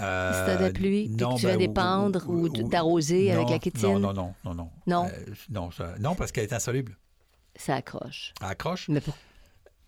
Euh, 0.00 0.32
si 0.32 0.44
tu 0.44 0.50
as 0.50 0.56
de 0.56 0.62
la 0.64 0.70
pluie, 0.70 1.08
puis 1.08 1.16
non, 1.16 1.34
que 1.34 1.40
tu 1.40 1.46
vas 1.46 1.52
ben, 1.52 1.58
dépendre 1.58 2.24
ou, 2.28 2.46
ou- 2.46 2.68
t'arroser 2.68 3.30
avec 3.32 3.50
la 3.50 3.58
kétine, 3.58 3.82
Non, 3.82 3.98
non, 3.98 4.12
non, 4.14 4.34
non, 4.44 4.54
non. 4.54 4.70
Non? 4.86 5.06
Euh, 5.06 5.34
non, 5.50 5.70
ça- 5.70 5.94
non, 5.98 6.14
parce 6.14 6.32
qu'elle 6.32 6.44
est 6.44 6.54
insoluble. 6.54 6.96
Ça 7.56 7.74
accroche. 7.76 8.32
Accroche? 8.40 8.88
Mais 8.88 9.00
pour... 9.00 9.16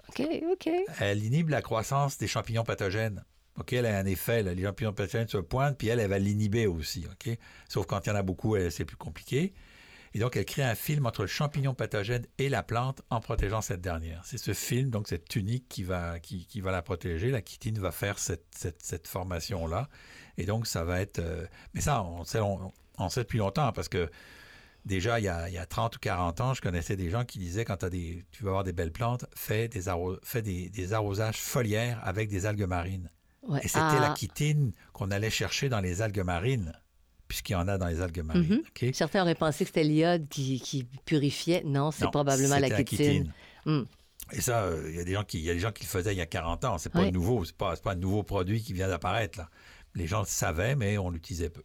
OK, 0.08 0.22
OK. 0.52 0.68
Elle 1.00 1.24
inhibe 1.24 1.48
la 1.48 1.62
croissance 1.62 2.18
des 2.18 2.26
champignons 2.26 2.64
pathogènes. 2.64 3.24
OK, 3.58 3.72
elle 3.74 3.86
a 3.86 3.98
un 3.98 4.06
effet, 4.06 4.42
là, 4.42 4.54
les 4.54 4.62
champignons 4.62 4.92
pathogènes 4.92 5.28
se 5.28 5.38
pointent, 5.38 5.76
puis 5.76 5.88
elle, 5.88 6.00
elle 6.00 6.10
va 6.10 6.18
l'inhiber 6.18 6.66
aussi. 6.66 7.06
OK? 7.10 7.38
Sauf 7.68 7.86
quand 7.86 8.06
il 8.06 8.08
y 8.08 8.12
en 8.12 8.16
a 8.16 8.22
beaucoup, 8.22 8.56
c'est 8.70 8.84
plus 8.84 8.96
compliqué. 8.96 9.52
Et 10.14 10.18
donc, 10.18 10.36
elle 10.36 10.44
crée 10.44 10.62
un 10.62 10.74
film 10.74 11.06
entre 11.06 11.22
le 11.22 11.26
champignon 11.26 11.72
pathogène 11.72 12.26
et 12.36 12.50
la 12.50 12.62
plante 12.62 13.00
en 13.08 13.20
protégeant 13.20 13.62
cette 13.62 13.80
dernière. 13.80 14.20
C'est 14.26 14.36
ce 14.36 14.52
film, 14.52 14.90
donc 14.90 15.08
cette 15.08 15.26
tunique 15.26 15.68
qui 15.68 15.84
va, 15.84 16.18
qui, 16.18 16.46
qui 16.46 16.60
va 16.60 16.70
la 16.70 16.82
protéger. 16.82 17.30
La 17.30 17.40
chitine 17.40 17.78
va 17.78 17.92
faire 17.92 18.18
cette, 18.18 18.44
cette, 18.54 18.82
cette 18.82 19.08
formation-là. 19.08 19.88
Et 20.36 20.44
donc, 20.44 20.66
ça 20.66 20.84
va 20.84 21.00
être... 21.00 21.18
euh, 21.18 21.46
Mais 21.72 21.80
ça, 21.80 22.02
on 22.02 22.24
sait, 22.24 22.40
on, 22.40 22.72
on 22.98 23.08
sait 23.08 23.20
depuis 23.20 23.38
longtemps 23.38 23.72
parce 23.72 23.88
que 23.88 24.10
déjà, 24.84 25.18
il 25.20 25.24
y, 25.24 25.28
a, 25.28 25.48
il 25.48 25.54
y 25.54 25.58
a 25.58 25.66
30 25.66 25.96
ou 25.96 25.98
40 25.98 26.40
ans, 26.40 26.54
je 26.54 26.60
connaissais 26.60 26.96
des 26.96 27.10
gens 27.10 27.24
qui 27.24 27.38
disaient 27.38 27.64
quand 27.64 27.82
as 27.84 27.90
des, 27.90 28.24
tu 28.32 28.42
veux 28.42 28.48
avoir 28.50 28.64
des 28.64 28.72
belles 28.72 28.92
plantes, 28.92 29.24
fais 29.34 29.68
des, 29.68 29.88
arro- 29.88 30.18
fais 30.22 30.42
des, 30.42 30.68
des 30.70 30.92
arrosages 30.92 31.38
foliaires 31.38 32.00
avec 32.04 32.28
des 32.28 32.46
algues 32.46 32.66
marines. 32.66 33.10
Ouais. 33.42 33.60
Et 33.62 33.68
c'était 33.68 33.80
Ah, 33.80 33.98
la 34.00 34.14
chitine 34.14 34.72
qu'on 34.92 35.10
allait 35.10 35.30
chercher 35.30 35.68
dans 35.68 35.80
les 35.80 36.00
algues 36.02 36.22
marines, 36.24 36.72
puisqu'il 37.28 37.52
y 37.52 37.56
en 37.56 37.66
a 37.68 37.78
dans 37.78 37.86
les 37.86 38.00
algues 38.00 38.22
marines. 38.22 38.42
Mhm. 38.48 38.62
OK? 38.88 38.94
Certains 38.94 39.22
auraient 39.22 39.34
pensé 39.34 39.64
que 39.64 39.68
c'était 39.70 39.84
l'iode 39.84 40.28
qui, 40.28 40.60
qui 40.60 40.84
purifiait. 41.04 41.62
Non, 41.64 41.90
c'est 41.90 42.10
probablement 42.10 42.58
la 42.58 42.68
c'était 42.68 42.84
kétine. 42.84 43.32
Hmm. 43.66 43.82
Et 44.30 44.40
ça, 44.40 44.62
euh, 44.62 44.86
il 44.88 44.96
y 44.96 45.00
a 45.00 45.04
des 45.04 45.12
gens 45.12 45.24
qui, 45.24 45.40
y 45.40 45.50
a 45.50 45.54
des 45.54 45.60
gens 45.60 45.72
qui 45.72 45.82
le 45.84 45.88
faisaient 45.88 46.14
il 46.14 46.18
y 46.18 46.22
a 46.22 46.26
40 46.26 46.64
ans. 46.64 46.78
C'est 46.78 46.90
pas 46.90 47.10
nouveau. 47.10 47.44
C'est 47.44 47.56
pas, 47.56 47.76
pas 47.76 47.92
un 47.92 47.96
nouveau 47.96 48.22
produit 48.22 48.62
qui 48.62 48.72
vient 48.72 48.88
d'apparaître. 48.88 49.40
Les 49.94 50.06
gens 50.06 50.20
le 50.20 50.26
savaient, 50.26 50.74
mais 50.76 50.96
on 50.98 51.10
l'utilisait 51.10 51.50
peu. 51.50 51.62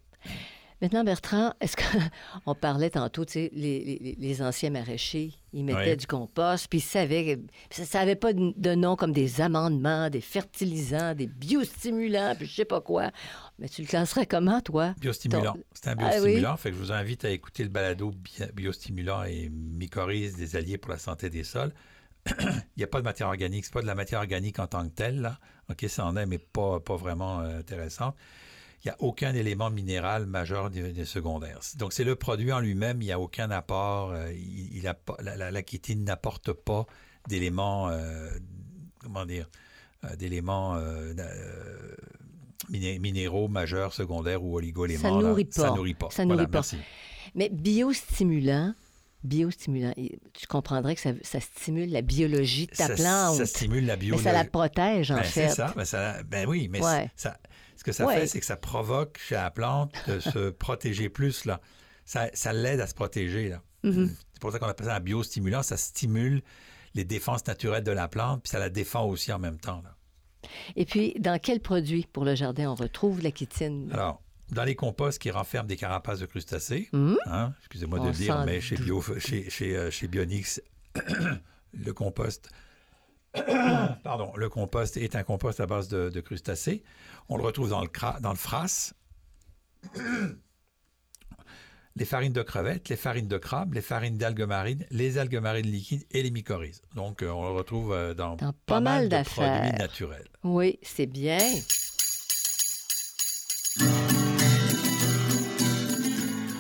Maintenant, 0.81 1.03
Bertrand, 1.03 1.53
est-ce 1.60 1.75
qu'on 1.75 2.53
parlait 2.55 2.91
tantôt, 2.91 3.25
tu 3.25 3.34
sais, 3.34 3.50
les, 3.53 3.84
les- 4.00 4.15
les 4.19 4.41
anciens 4.43 4.69
maraîchers, 4.69 5.34
ils 5.53 5.63
mettaient 5.65 5.96
du 5.96 6.05
compost, 6.05 6.67
puis 6.69 6.77
ils 6.79 6.81
savaient, 6.81 7.39
ça 7.72 8.00
n'avait 8.00 8.15
pas 8.15 8.31
de, 8.34 8.75
nom 8.75 8.96
comme 8.96 9.12
des 9.12 9.41
amendements, 9.41 10.10
des 10.12 10.22
fertilisants, 10.22 11.15
des 11.15 11.25
biostimulants, 11.25 12.36
puis 12.38 12.46
je 12.46 12.53
sais 12.53 12.65
pas 12.65 12.81
quoi. 12.81 13.10
Mais 13.57 13.69
tu 13.69 13.81
le 13.81 13.88
classerais 13.88 14.27
comment, 14.27 14.62
toi? 14.62 14.93
Biostimulant. 15.00 15.55
C'est 15.74 15.88
un 15.88 15.96
Ah 15.98 16.10
oui? 16.12 16.12
biostimulant. 16.12 16.57
Fait 16.57 16.69
que 16.69 16.75
je 16.75 16.81
vous 16.81 16.91
invite 16.91 17.25
à 17.25 17.31
écouter 17.31 17.63
le 17.63 17.69
balado 17.69 18.12
bi- 18.12 18.46
biostimulant 18.53 19.24
et 19.24 19.50
mycorhizes 19.50 20.36
des 20.36 20.55
alliés 20.55 20.77
pour 20.77 20.91
la 20.91 21.00
santé 21.00 21.31
des 21.31 21.43
sols. 21.43 21.74
Il 22.39 22.43
n'y 22.77 22.84
a 22.84 22.88
pas 22.88 23.00
de 23.00 23.05
matière 23.05 23.29
organique. 23.29 23.65
C'est 23.65 23.74
pas 23.74 23.81
de 23.81 23.88
la 23.88 23.96
matière 23.96 24.19
organique 24.19 24.60
en 24.60 24.67
tant 24.67 24.84
que 24.88 24.93
telle. 24.93 25.22
Là. 25.22 25.39
OK, 25.72 25.86
ça 25.88 26.05
en 26.05 26.15
est, 26.17 26.25
mais 26.27 26.38
pas, 26.38 26.79
pas 26.81 26.98
vraiment 26.98 27.39
euh, 27.39 27.60
intéressante. 27.60 28.15
Il 28.84 28.88
n'y 28.88 28.91
a 28.91 28.96
aucun 29.00 29.34
élément 29.34 29.69
minéral 29.69 30.27
majeur 30.27 30.69
des, 30.69 30.93
des 30.93 31.05
secondaires. 31.05 31.60
Donc, 31.77 31.93
c'est 31.93 32.03
le 32.03 32.15
produit 32.15 32.51
en 32.53 32.60
lui-même. 32.60 33.01
Il 33.01 33.05
n'y 33.05 33.12
a 33.12 33.19
aucun 33.19 33.50
apport. 33.51 34.12
euh, 34.12 34.31
il, 34.34 34.77
il 34.77 34.88
a 34.88 34.93
pas- 34.93 35.17
la, 35.19 35.36
la, 35.36 35.51
la 35.51 35.62
chitine 35.65 36.03
n'apporte 36.03 36.53
pas 36.53 36.86
d'éléments, 37.27 37.89
euh, 37.89 38.29
comment 39.01 39.25
dire, 39.25 39.50
euh, 40.05 40.15
d'éléments 40.15 40.77
miné- 42.69 43.00
minéraux 43.00 43.48
majeurs, 43.48 43.93
secondaires 43.93 44.43
ou 44.43 44.55
oligo-éléments. 44.57 45.01
Ça 45.01 45.10
là. 45.22 45.27
nourrit 45.29 45.48
Ça 45.50 45.69
pas. 45.69 45.75
nourrit 45.75 45.93
pas. 45.93 46.10
Ça 46.12 46.24
Voilà, 46.25 46.43
nourrit 46.43 46.51
pas. 46.51 46.57
merci. 46.60 46.77
Mais 47.36 47.50
biostimulant, 47.50 48.74
biostimulant, 49.24 49.93
tu 50.34 50.48
comprendrais 50.48 50.96
que 50.96 51.01
ça, 51.01 51.12
ça 51.24 51.39
stimule 51.39 51.91
la 51.91 52.01
biologie 52.01 52.67
de 52.67 52.72
ta 52.75 52.88
ça, 52.88 52.93
plante. 52.96 53.38
ça 53.38 53.46
stimule 53.46 53.86
la 53.86 53.96
mais 53.96 54.01
biologie. 54.01 54.24
ça 54.24 54.31
la 54.34 54.46
protège, 54.46 55.12
en 55.12 55.15
Ben, 55.15 55.24
fait. 55.24 55.50
c'est 55.50 55.55
ça. 55.55 55.74
Ben, 55.75 55.86
ça- 55.86 56.24
ben 56.24 56.48
oui, 56.48 56.67
mais 56.72 56.81
Ouais. 56.84 57.10
ça, 57.15 57.38
que 57.88 57.94
ça 57.94 58.06
Ouais. 58.06 58.20
fait, 58.20 58.27
c'est 58.27 58.39
que 58.39 58.46
ça 58.46 58.58
provoque 58.58 59.17
chez 59.17 59.36
la 59.36 59.50
plante 59.50 59.94
de 60.08 60.20
se 60.20 60.50
protéger 60.51 61.10
plus. 61.10 61.46
Là. 61.46 61.62
Ça, 62.06 62.29
ça 62.34 62.53
l'aide 62.53 62.79
à 62.82 62.88
se 62.88 62.94
protéger. 62.94 63.50
Là. 63.50 63.62
Mhm. 63.84 64.13
C'est 64.34 64.39
pour 64.41 64.51
ça 64.51 64.60
qu'on 64.60 64.67
appelle 64.67 64.88
ça 64.88 64.96
un 64.96 65.00
biostimulant. 65.00 65.63
Ça 65.63 65.77
stimule 65.77 66.41
les 66.94 67.03
défenses 67.06 67.46
naturelles 67.48 67.84
de 67.84 67.91
la 67.91 68.08
plante, 68.08 68.44
puis 68.44 68.50
ça 68.51 68.60
la 68.60 68.70
défend 68.70 69.06
aussi 69.06 69.32
en 69.32 69.39
même 69.39 69.58
temps. 69.58 69.82
Là. 69.84 69.96
Et 70.75 70.86
puis, 70.86 71.13
dans 71.20 71.39
quel 71.39 71.60
produit 71.60 72.08
pour 72.12 72.24
le 72.25 72.36
jardin 72.36 72.70
on 72.72 72.75
retrouve 72.75 73.22
la 73.22 73.32
chitine? 73.34 73.89
Alors, 73.94 74.22
dans 74.51 74.63
les 74.63 74.75
composts 74.75 75.20
qui 75.22 75.29
renferment 75.32 75.67
des 75.67 75.75
carapaces 75.77 76.20
de 76.20 76.25
crustacés, 76.25 76.89
Mhm. 76.94 77.17
hein, 77.25 77.53
excusez-moi 77.60 78.00
de 78.00 78.12
dire, 78.12 78.44
mais 78.46 78.62
chez. 78.62 78.75
Bio, 78.77 79.01
chez, 79.20 79.50
chez, 79.50 79.75
euh, 79.77 79.91
chez 79.91 80.08
Bionix, 80.08 80.62
le 81.74 81.91
compost, 81.94 82.50
pardon, 84.03 84.31
le 84.36 84.50
compost 84.50 84.98
est 84.98 85.15
un 85.15 85.24
compost 85.24 85.60
à 85.60 85.65
base 85.65 85.88
de, 85.88 86.10
de 86.10 86.22
crustacés. 86.22 86.84
On 87.29 87.38
le 87.38 87.43
retrouve 87.43 87.69
dans 87.69 87.81
le, 87.81 87.88
cra- 87.88 88.19
dans 88.22 88.31
le 88.31 88.38
fras. 88.38 88.93
Les 91.96 92.05
farines 92.05 92.31
de 92.31 92.43
crevettes, 92.43 92.89
les 92.89 92.96
farines 92.96 93.27
de 93.27 93.39
crabe, 93.39 93.74
les 93.74 93.81
farines 93.81 94.19
d'algues 94.19 94.43
marines, 94.43 94.86
les 94.91 95.17
algues 95.17 95.39
marines 95.41 95.65
liquides 95.65 96.05
et 96.12 96.22
les 96.22 96.29
mycorhizes. 96.29 96.84
Donc, 96.93 97.24
euh, 97.24 97.29
on 97.31 97.41
le 97.50 97.55
retrouve 97.55 97.91
euh, 97.91 98.13
dans, 98.13 98.36
Dans 98.36 98.51
pas, 98.53 98.75
pas 98.75 98.79
mal 98.81 99.05
de 99.05 99.10
d'affaires. 99.10 99.62
produits 99.63 99.79
naturels. 99.79 100.27
Oui, 100.43 100.77
c'est 100.84 101.07
bien. 101.07 101.39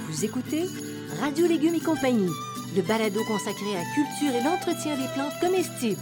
Vous 0.07 0.25
écoutez 0.25 0.65
Radio 1.19 1.47
Légumes 1.47 1.75
et 1.75 1.79
compagnie, 1.79 2.29
le 2.75 2.81
balado 2.81 3.23
consacré 3.25 3.75
à 3.75 3.79
la 3.79 3.85
culture 3.93 4.35
et 4.35 4.43
l'entretien 4.43 4.95
des 4.97 5.07
plantes 5.13 5.39
comestibles. 5.39 6.01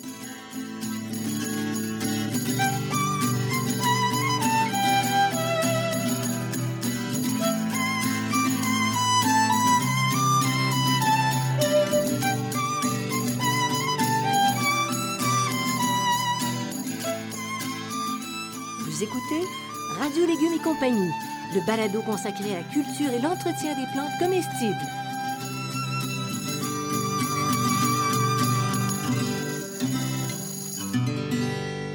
Radio 20.11 20.25
Légumes 20.27 20.53
et 20.59 20.59
compagnie, 20.61 21.09
le 21.55 21.65
balado 21.65 22.01
consacré 22.01 22.53
à 22.53 22.57
la 22.57 22.63
culture 22.65 23.09
et 23.13 23.21
l'entretien 23.21 23.73
des 23.75 23.85
plantes 23.93 24.11
comestibles. 24.19 24.75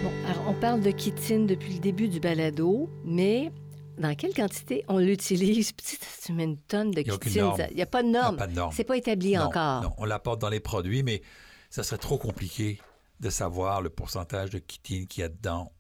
Bon, 0.03 0.11
alors 0.29 0.45
on 0.49 0.55
parle 0.55 0.81
de 0.81 0.91
chitine 0.97 1.47
depuis 1.47 1.75
le 1.75 1.79
début 1.81 2.09
du 2.09 2.21
balado, 2.21 2.89
mais 3.05 3.53
dans 3.99 4.15
quelle 4.15 4.35
quantité 4.35 4.85
on 4.89 4.99
l'utilise? 4.99 5.73
Puis, 5.73 5.99
Tu 6.25 6.33
mets 6.33 6.45
une 6.45 6.59
tonne 6.59 6.91
de 6.91 7.01
Il 7.01 7.07
y 7.07 7.11
a 7.11 7.15
aucune 7.15 7.33
chitine, 7.33 7.67
il 7.71 7.77
n'y 7.77 7.83
a 7.83 7.87
pas 7.87 8.03
de 8.03 8.09
norme. 8.09 8.37
pas 8.37 8.47
de 8.47 8.53
norme. 8.55 8.73
C'est 8.75 8.85
pas 8.85 8.97
établi 8.97 9.35
Non, 9.35 9.45
encore. 9.45 9.83
non, 9.83 9.91
on 9.99 10.05
l'apporte 10.05 10.41
dans 10.41 10.49
les 10.49 10.61
produits, 10.61 11.03
mais 11.03 11.23
ça 11.71 11.83
serait 11.83 11.99
trop 11.99 12.19
compliqué 12.19 12.79
de 13.21 13.31
savoir 13.31 13.81
le 13.83 13.91
pourcentage 13.91 14.51
de 14.51 14.61
chitine 14.67 15.07
qu'il 15.07 15.23
y 15.23 15.25
a 15.25 15.29
dedans. 15.29 15.73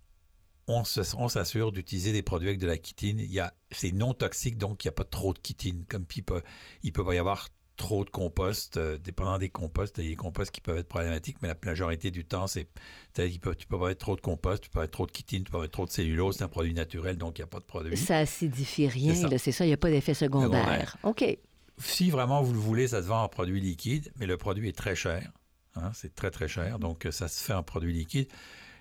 On 0.68 0.85
s'assure 0.85 1.70
d'utiliser 1.73 2.12
des 2.12 2.23
produits 2.23 2.49
avec 2.49 2.61
de 2.61 2.66
la 2.66 2.75
chitine. 2.75 3.18
Il 3.20 3.32
y 3.32 3.40
a, 3.40 3.54
c'est 3.70 3.92
non 3.92 4.14
toxique, 4.14 4.58
donc 4.58 4.85
il 4.85 4.88
n'y 4.88 4.90
a 4.90 4.92
pas 4.92 5.04
trop 5.04 5.32
de 5.32 5.38
chitine. 5.44 5.85
Comme 5.88 6.04
il 6.16 6.23
peut, 6.25 6.42
il 6.82 6.92
peut 6.92 7.04
pas 7.04 7.14
y 7.14 7.18
avoir 7.18 7.49
trop 7.76 8.04
de 8.04 8.11
compost, 8.11 8.78
euh, 8.78 8.96
dépendant 8.99 9.38
des 9.38 9.50
composts. 9.50 9.99
Il 9.99 10.04
y 10.04 10.06
a 10.06 10.11
des 10.11 10.16
composts 10.16 10.50
qui 10.50 10.61
peuvent 10.61 10.78
être 10.78 10.88
problématiques, 10.88 11.37
mais 11.42 11.49
la 11.49 11.56
majorité 11.62 12.11
du 12.11 12.25
temps, 12.25 12.46
c'est, 12.46 12.66
tu 13.14 13.38
peux 13.38 13.54
pas 13.78 13.88
mettre 13.88 14.00
trop 14.00 14.16
de 14.16 14.20
compost, 14.23 14.62
tu 14.62 14.70
peux 14.70 14.78
pas 14.78 14.82
mettre 14.82 14.92
trop 14.92 15.06
de 15.06 15.14
chitine, 15.14 15.44
tu 15.44 15.50
peux 15.50 15.58
pas 15.58 15.62
mettre 15.62 15.73
trop 15.73 15.87
de 15.87 15.90
cellulose. 15.90 16.37
C'est 16.38 16.44
un 16.44 16.49
produit 16.49 16.75
naturel, 16.75 17.16
donc 17.16 17.38
il 17.38 17.42
n'y 17.42 17.44
a 17.44 17.49
pas 17.49 17.61
de 17.61 17.64
produit. 17.64 17.96
Ça 17.96 18.18
acidifie 18.18 18.88
rien, 18.88 19.14
C'est 19.38 19.52
ça. 19.52 19.64
il 19.64 19.68
n'y 19.68 19.75
a 19.75 19.76
pas 19.76 19.90
d'effet 19.90 20.14
secondaire. 20.14 20.64
Secondaire. 20.64 20.96
OK. 21.04 21.38
Si 21.78 22.11
vraiment 22.11 22.42
vous 22.42 22.54
le 22.54 22.58
voulez, 22.58 22.88
ça 22.88 23.02
se 23.02 23.08
vend 23.08 23.23
en 23.23 23.28
produit 23.28 23.61
liquide, 23.61 24.11
mais 24.16 24.26
le 24.26 24.38
produit 24.38 24.68
est 24.70 24.76
très 24.76 24.96
cher. 24.96 25.30
hein, 25.75 25.90
c'est 25.94 26.14
très, 26.14 26.30
très 26.30 26.49
cher. 26.49 26.78
Donc, 26.78 27.04
euh, 27.04 27.11
ça 27.11 27.28
se 27.28 27.44
fait 27.44 27.52
en 27.52 27.62
produit 27.62 27.92
liquide. 27.92 28.28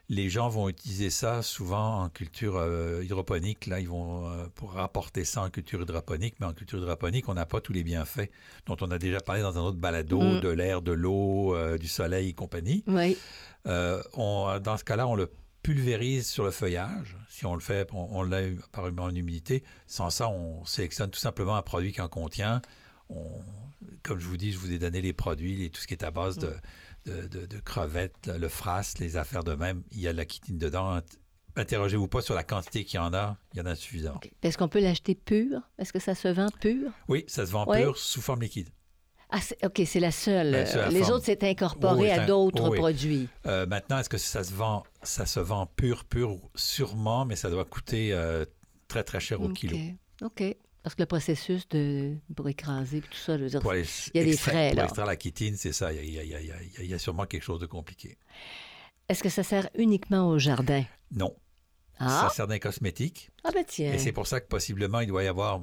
Les 0.09 0.29
gens 0.29 0.49
vont 0.49 0.69
utiliser 0.69 1.09
ça 1.09 1.41
souvent 1.41 2.03
en 2.03 2.09
culture 2.09 2.57
euh, 2.57 3.01
hydroponique. 3.03 3.65
Là, 3.65 3.79
ils 3.79 3.87
vont 3.87 4.29
euh, 4.29 4.45
pour 4.55 4.73
rapporter 4.73 5.25
ça 5.25 5.41
en 5.41 5.49
culture 5.49 5.81
hydroponique, 5.81 6.35
mais 6.39 6.45
en 6.45 6.53
culture 6.53 6.77
hydroponique, 6.79 7.27
on 7.27 7.33
n'a 7.33 7.45
pas 7.45 7.59
tous 7.61 7.73
les 7.73 7.83
bienfaits 7.83 8.29
dont 8.67 8.77
on 8.81 8.91
a 8.91 8.97
déjà 8.99 9.19
parlé 9.19 9.41
dans 9.41 9.57
un 9.57 9.61
autre 9.61 9.77
balado, 9.77 10.19
Mm. 10.21 10.39
de 10.41 10.49
l'air, 10.49 10.81
de 10.81 10.91
l'eau, 10.91 11.55
euh, 11.55 11.77
du 11.77 11.87
soleil 11.87 12.29
et 12.29 12.33
compagnie. 12.33 12.83
Oui. 12.87 13.17
Euh, 13.67 14.01
on- 14.13 14.59
dans 14.63 14.77
ce 14.77 14.83
cas-là, 14.83 15.07
on 15.07 15.15
le 15.15 15.31
pulvérise 15.63 16.27
sur 16.27 16.43
le 16.43 16.51
feuillage. 16.51 17.17
Si 17.27 17.45
on 17.47 17.55
le 17.55 17.61
fait, 17.61 17.89
on, 17.91 18.07
on 18.19 18.21
l'a 18.21 18.41
par 18.71 18.85
en 18.99 19.09
humidité. 19.15 19.63
Sans 19.87 20.11
ça, 20.11 20.29
on 20.29 20.63
sélectionne 20.65 21.09
tout 21.09 21.19
simplement 21.19 21.55
un 21.55 21.63
produit 21.63 21.91
qui 21.91 22.01
en 22.01 22.07
contient. 22.07 22.61
On- 23.09 23.41
comme 24.03 24.19
je 24.19 24.27
vous 24.27 24.37
dis, 24.37 24.51
je 24.51 24.57
vous 24.57 24.71
ai 24.71 24.79
donné 24.79 25.01
les 25.01 25.13
produits, 25.13 25.55
les- 25.55 25.69
tout 25.69 25.81
ce 25.81 25.87
qui 25.87 25.93
est 25.93 26.03
à 26.03 26.11
base 26.11 26.37
de, 26.37 26.53
de, 27.05 27.27
de- 27.27 27.45
de 27.45 27.59
crevettes, 27.59 28.27
le 28.27 28.47
fras, 28.49 28.93
les 28.99 29.17
affaires 29.17 29.43
de 29.43 29.53
même. 29.55 29.83
Il 29.91 29.99
y 29.99 30.07
a 30.07 30.13
de 30.13 30.17
la 30.17 30.27
chitine 30.27 30.57
dedans. 30.57 30.99
Interrogez-vous 31.57 32.07
pas 32.09 32.21
sur 32.21 32.35
la 32.35 32.43
quantité 32.43 32.83
qu'il 32.83 32.97
y 32.97 32.99
en 32.99 33.13
a. 33.13 33.37
Il 33.53 33.59
y 33.59 33.61
en 33.61 33.65
a 33.65 33.75
suffisant. 33.75 34.15
OK. 34.15 34.29
Est-ce 34.43 34.57
qu'on 34.57 34.67
peut 34.67 34.81
l'acheter 34.81 35.15
pur? 35.15 35.61
Est-ce 35.77 35.93
que 35.93 35.99
ça 35.99 36.13
se 36.15 36.27
vend 36.27 36.49
pur? 36.59 36.91
Oui, 37.07 37.23
ça 37.27 37.45
se 37.45 37.51
vend 37.51 37.65
pur 37.65 37.97
sous 37.97 38.21
forme 38.21 38.41
liquide. 38.41 38.69
Ah, 39.29 39.39
OK, 39.63 39.81
c'est 39.85 39.99
la 39.99 40.11
seule. 40.11 40.51
Les 40.51 40.65
forme. 40.99 41.13
autres, 41.13 41.25
c'est 41.25 41.43
incorporé 41.43 42.01
Oui, 42.01 42.09
à 42.11 42.23
un- 42.23 42.25
d'autres 42.27 42.69
oui. 42.69 42.77
produits. 42.77 43.27
Euh, 43.47 43.65
maintenant, 43.65 43.97
est-ce 43.99 44.09
que 44.09 44.17
ça 44.19 44.43
se 44.43 44.53
vend, 44.53 44.83
ça 45.01 45.25
se 45.25 45.39
vend 45.39 45.65
pur, 45.65 46.05
pur, 46.05 46.37
sûrement, 46.55 47.25
mais 47.25 47.35
ça 47.35 47.49
doit 47.49 47.65
coûter 47.65 48.13
euh, 48.13 48.45
très, 48.87 49.03
très 49.03 49.19
cher 49.19 49.41
au 49.41 49.49
kilo. 49.49 49.77
OK. 50.21 50.43
Parce 50.85 50.93
que 50.93 51.01
le 51.01 51.07
processus 51.07 51.67
de 51.69 52.15
pour 52.35 52.47
écraser 52.47 53.01
tout 53.01 53.11
ça, 53.17 53.39
je 53.39 53.43
veux 53.45 53.49
dire, 53.49 53.59
Il 54.13 54.19
y 54.19 54.21
a 54.21 54.23
des 54.23 54.37
frais, 54.37 54.67
pour 54.69 54.77
là. 54.77 54.83
extraire 54.83 55.07
la 55.07 55.17
chitine, 55.17 55.55
c'est 55.57 55.71
ça. 55.73 55.91
Il 55.91 56.11
y, 56.11 56.19
a, 56.19 56.23
il 56.23 56.29
y 56.29 56.35
a- 56.35 56.39
il 56.41 56.45
y 56.45 56.51
a- 56.51 56.61
il 56.61 56.73
y 56.73 56.77
a- 56.77 56.83
il 56.83 56.89
y 56.91 56.93
a 56.93 56.99
sûrement 56.99 57.25
quelque 57.25 57.41
chose 57.41 57.59
de 57.59 57.65
compliqué. 57.65 58.19
est-ce 59.09 59.23
que 59.23 59.29
ça 59.29 59.41
sert 59.41 59.67
uniquement 59.75 60.27
au 60.29 60.37
jardin? 60.37 60.83
Non. 61.11 61.35
Ah, 61.97 62.27
Ça 62.27 62.35
sert 62.35 62.45
d'un 62.45 62.59
cosmétique. 62.59 63.31
ah 63.43 63.49
ben 63.51 63.65
tiens. 63.67 63.93
Et 63.93 63.97
c'est 63.97 64.11
pour 64.11 64.27
ça 64.27 64.39
que 64.39 64.47
possiblement, 64.47 64.99
il 64.99 65.07
doit 65.07 65.23
y 65.23 65.27
avoir, 65.27 65.59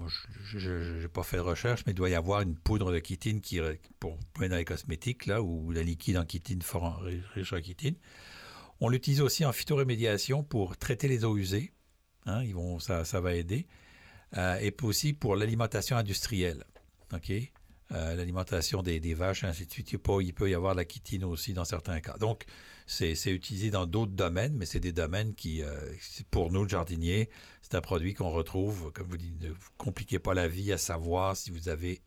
je 0.56 1.02
n'ai 1.02 1.06
pas 1.08 1.22
fait 1.22 1.36
de 1.36 1.42
recherche, 1.42 1.84
mais 1.86 1.92
il 1.92 1.94
doit 1.94 2.10
y 2.10 2.16
avoir 2.16 2.40
une 2.40 2.56
poudre 2.56 2.90
de 2.90 3.00
chitine 3.04 3.40
qui, 3.40 3.60
pour 4.00 4.18
mettre 4.40 4.50
dans 4.50 4.56
les 4.56 4.64
cosmétiques, 4.64 5.26
là, 5.26 5.40
ou 5.40 5.70
la 5.70 5.84
liquide 5.84 6.16
en 6.16 6.26
chitine, 6.28 6.62
fort 6.62 6.82
en- 6.82 6.96
riche 7.34 7.52
en 7.52 7.62
chitine. 7.62 7.94
On 8.80 8.88
l'utilise 8.88 9.20
aussi 9.20 9.44
en 9.44 9.52
phytorémédiation 9.52 10.42
pour 10.42 10.76
traiter 10.76 11.06
les 11.06 11.24
eaux 11.24 11.36
usées. 11.36 11.72
Hein, 12.26 12.42
ils 12.42 12.54
vont, 12.56 12.80
ça, 12.80 13.04
ça 13.04 13.20
va 13.20 13.34
aider. 13.36 13.68
Euh, 14.36 14.58
et 14.60 14.74
aussi 14.82 15.12
pour 15.12 15.36
l'alimentation 15.36 15.96
industrielle. 15.96 16.64
OK? 17.12 17.30
Euh, 17.92 18.14
l'alimentation 18.14 18.82
des, 18.82 19.00
des 19.00 19.12
vaches, 19.12 19.44
ainsi 19.44 19.66
de 19.66 19.70
suite. 19.72 19.92
Il 19.92 19.98
peut, 19.98 20.22
il 20.22 20.32
peut 20.32 20.48
y 20.48 20.54
avoir 20.54 20.74
la 20.74 20.84
chitine 20.88 21.24
aussi 21.24 21.52
dans 21.52 21.66
certains 21.66 22.00
cas. 22.00 22.16
Donc, 22.16 22.44
c'est 22.86 23.12
utilisé 23.26 23.70
dans 23.70 23.86
d'autres 23.86 24.12
domaines, 24.12 24.54
mais 24.56 24.64
c'est 24.64 24.80
des 24.80 24.92
domaines 24.92 25.34
qui, 25.34 25.62
euh, 25.62 25.76
pour 26.30 26.50
nous, 26.50 26.62
le 26.62 26.68
jardinier, 26.68 27.28
c'est 27.60 27.74
un 27.74 27.82
produit 27.82 28.14
qu'on 28.14 28.30
retrouve, 28.30 28.90
comme 28.92 29.08
vous 29.08 29.18
dites, 29.18 29.40
ne 29.42 29.50
vous 29.50 29.70
compliquez 29.76 30.18
pas 30.18 30.32
la 30.32 30.48
vie 30.48 30.72
à 30.72 30.78
savoir 30.78 31.36
si 31.36 31.50
vous 31.50 31.68
avez 31.68 32.00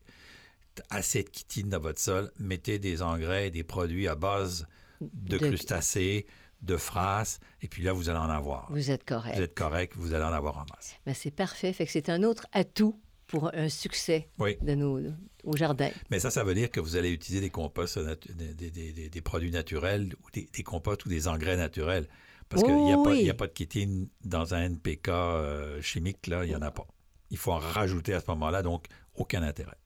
assez 0.90 1.22
de 1.22 1.30
chitine 1.32 1.68
dans 1.68 1.80
votre 1.80 2.00
sol. 2.00 2.32
Mettez 2.38 2.80
des 2.80 3.02
engrais 3.02 3.48
et 3.48 3.50
des 3.52 3.64
produits 3.64 4.08
à 4.08 4.16
base 4.16 4.66
de, 5.00 5.38
De- 5.38 5.46
crustacés, 5.46 6.26
de 6.62 6.76
phrases, 6.76 7.38
et 7.62 7.68
puis 7.68 7.82
là, 7.82 7.92
vous 7.92 8.08
allez 8.08 8.18
en 8.18 8.30
avoir. 8.30 8.66
Vous 8.70 8.90
êtes 8.90 9.04
correct. 9.04 9.36
Vous 9.36 9.42
êtes 9.42 9.54
correct, 9.54 9.92
vous 9.96 10.14
allez 10.14 10.24
en 10.24 10.32
avoir 10.32 10.56
en 10.58 10.64
masse. 10.74 10.94
Ben, 11.06 11.14
c'est 11.14 11.30
parfait. 11.30 11.72
Fait 11.72 11.86
que 11.86 11.92
c'est 11.92 12.08
un 12.08 12.22
autre 12.22 12.46
atout 12.52 13.00
pour 13.26 13.52
un 13.54 13.68
succès 13.68 14.28
Oui. 14.38 14.56
de 14.62 14.74
nos, 14.74 15.00
au 15.44 15.56
jardin. 15.56 15.90
Mais 16.10 16.18
ça, 16.20 16.30
ça 16.30 16.44
veut 16.44 16.54
dire 16.54 16.70
que 16.70 16.80
vous 16.80 16.96
allez 16.96 17.10
utiliser 17.10 17.40
des 17.40 17.50
composts, 17.50 17.98
des, 17.98 18.54
des- 18.54 18.70
des- 18.70 18.92
des- 18.92 19.08
des 19.08 19.20
produits 19.20 19.50
naturels, 19.50 20.14
ou 20.24 20.30
des, 20.32 20.62
composts 20.62 21.04
ou 21.06 21.08
des 21.08 21.26
engrais 21.28 21.56
naturels. 21.56 22.08
Parce 22.48 22.62
qu'il 22.62 22.74
n'y 22.76 22.92
a, 22.92 22.96
pas- 22.96 23.10
oui. 23.10 23.18
il 23.20 23.26
y 23.26 23.30
a 23.30 23.34
pas 23.34 23.48
de 23.48 23.52
chitine 23.56 24.08
dans 24.24 24.54
un 24.54 24.62
NPK 24.62 25.08
euh, 25.08 25.82
chimique, 25.82 26.28
là, 26.28 26.44
il 26.44 26.50
n'y 26.50 26.56
en 26.56 26.62
a 26.62 26.70
pas. 26.70 26.86
Il 27.30 27.36
faut 27.36 27.50
en 27.52 27.58
rajouter 27.58 28.14
à 28.14 28.20
ce 28.20 28.26
moment-là, 28.28 28.62
donc 28.62 28.86
aucun 29.16 29.42
intérêt. 29.42 29.76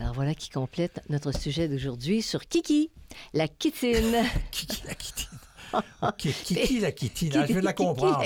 Alors 0.00 0.12
voilà 0.12 0.34
qui 0.34 0.50
complète 0.50 1.00
notre 1.08 1.30
sujet 1.32 1.68
d'aujourd'hui 1.68 2.20
sur 2.20 2.46
Kiki, 2.48 2.90
la 3.32 3.46
chitine. 3.46 4.16
Kiki 4.50 4.82
la 4.88 4.94
chitine. 4.98 5.28
Ok, 6.02 6.28
Kiki 6.44 6.80
la 6.80 6.94
chitine, 6.94 7.36
hein, 7.36 7.44
je 7.46 7.52
viens 7.52 7.60
de 7.60 7.64
la 7.64 7.72
comprendre. 7.72 8.22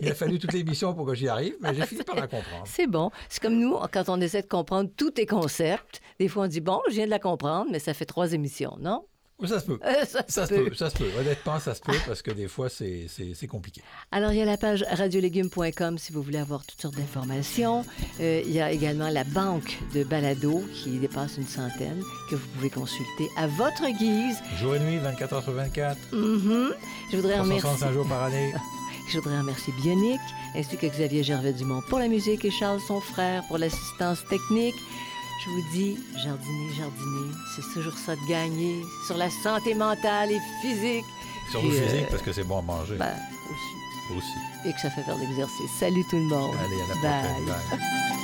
Il 0.00 0.10
a 0.10 0.14
fallu 0.14 0.38
toute 0.38 0.52
l'émission 0.52 0.94
pour 0.94 1.06
que 1.06 1.14
j'y 1.14 1.28
arrive, 1.28 1.54
mais 1.60 1.74
j'ai 1.74 1.86
fini 1.86 2.02
par 2.02 2.16
la 2.16 2.26
comprendre. 2.26 2.64
C'est 2.66 2.86
bon. 2.86 3.10
C'est 3.28 3.42
comme 3.42 3.58
nous, 3.58 3.76
quand 3.92 4.08
on 4.08 4.20
essaie 4.20 4.42
de 4.42 4.46
comprendre 4.46 4.90
tous 4.96 5.12
tes 5.12 5.26
concepts. 5.26 6.00
Des 6.18 6.28
fois, 6.28 6.44
on 6.44 6.46
dit, 6.46 6.60
bon, 6.60 6.80
je 6.88 6.94
viens 6.94 7.06
de 7.06 7.10
la 7.10 7.18
comprendre, 7.18 7.70
mais 7.70 7.78
ça 7.78 7.94
fait 7.94 8.04
trois 8.04 8.32
émissions, 8.32 8.76
non? 8.80 9.06
Ça 9.46 9.58
se 9.60 9.66
peut. 9.66 9.78
Euh, 9.84 10.04
ça 10.06 10.24
Ça 10.28 10.46
se 10.46 10.54
peut. 10.54 10.64
peut, 10.70 10.74
ça 10.74 10.90
se 10.90 10.96
peut. 10.96 11.08
Honnêtement, 11.18 11.58
ça 11.60 11.74
se 11.74 11.80
peut 11.80 11.96
parce 12.06 12.22
que 12.22 12.30
des 12.30 12.48
fois, 12.48 12.68
c'est 12.68 13.06
c'est- 13.08 13.34
c'est 13.34 13.46
compliqué. 13.48 13.82
Alors, 14.12 14.30
il 14.32 14.38
y 14.38 14.42
a 14.42 14.44
la 14.44 14.56
page 14.56 14.84
radiolégumes.com 14.90 15.98
si 15.98 16.12
vous 16.12 16.22
voulez 16.22 16.38
avoir 16.38 16.64
toutes 16.64 16.80
sortes 16.80 16.94
d'informations. 16.96 17.84
Euh, 18.20 18.42
il 18.44 18.52
y 18.52 18.60
a 18.60 18.70
également 18.70 19.08
la 19.08 19.24
banque 19.24 19.78
de 19.94 20.04
balado 20.04 20.62
qui 20.74 20.98
dépasse 20.98 21.36
une 21.36 21.46
centaine 21.46 22.00
que 22.30 22.36
vous 22.36 22.46
pouvez 22.54 22.70
consulter 22.70 23.28
à 23.36 23.46
votre 23.46 23.84
guise. 23.98 24.38
Jour 24.60 24.76
et 24.76 24.80
nuit, 24.80 24.98
24 24.98 25.32
heures 25.34 25.42
sur 25.42 25.52
24, 25.52 25.98
Mhm. 26.12 26.72
Je 27.10 27.16
voudrais 27.16 27.38
remercier. 27.40 27.58
365 27.60 27.92
jours 27.92 28.08
par 28.08 28.22
année. 28.24 28.52
Je 29.12 29.18
voudrais 29.18 29.38
remercier 29.38 29.70
Bionic, 29.82 30.20
ainsi 30.54 30.76
que 30.78 30.86
Xavier 30.86 31.22
Gervais-Dumont 31.22 31.82
pour 31.90 31.98
la 31.98 32.08
musique 32.08 32.42
et 32.46 32.50
Charles, 32.50 32.80
son 32.88 33.00
frère, 33.02 33.42
pour 33.48 33.58
l'assistance 33.58 34.24
technique. 34.30 34.74
Je 35.42 35.50
vous 35.50 35.62
dis, 35.72 35.98
jardiner, 36.22 36.72
jardiner, 36.76 37.32
c'est 37.56 37.62
toujours 37.74 37.98
ça 37.98 38.14
de 38.14 38.28
gagner 38.28 38.82
sur 39.06 39.16
la 39.16 39.28
santé 39.30 39.74
mentale 39.74 40.30
et 40.30 40.40
physique. 40.62 41.04
Sur 41.50 41.62
le 41.62 41.68
euh, 41.70 41.88
physique, 41.88 42.08
parce 42.08 42.22
que 42.22 42.32
c'est 42.32 42.44
bon 42.44 42.58
à 42.58 42.62
manger 42.62 42.96
Ben, 42.96 43.16
aussi. 43.50 44.16
aussi. 44.16 44.68
Et 44.68 44.72
que 44.72 44.80
ça 44.80 44.90
fait 44.90 45.02
faire 45.02 45.16
l'exercice. 45.18 45.70
Salut 45.78 46.04
tout 46.08 46.16
le 46.16 46.22
monde. 46.28 46.54
Allez, 46.64 46.80
à 46.82 46.86
la 46.88 46.94
Bye. 47.02 47.30
prochaine. 47.44 47.78
Bye. 48.10 48.23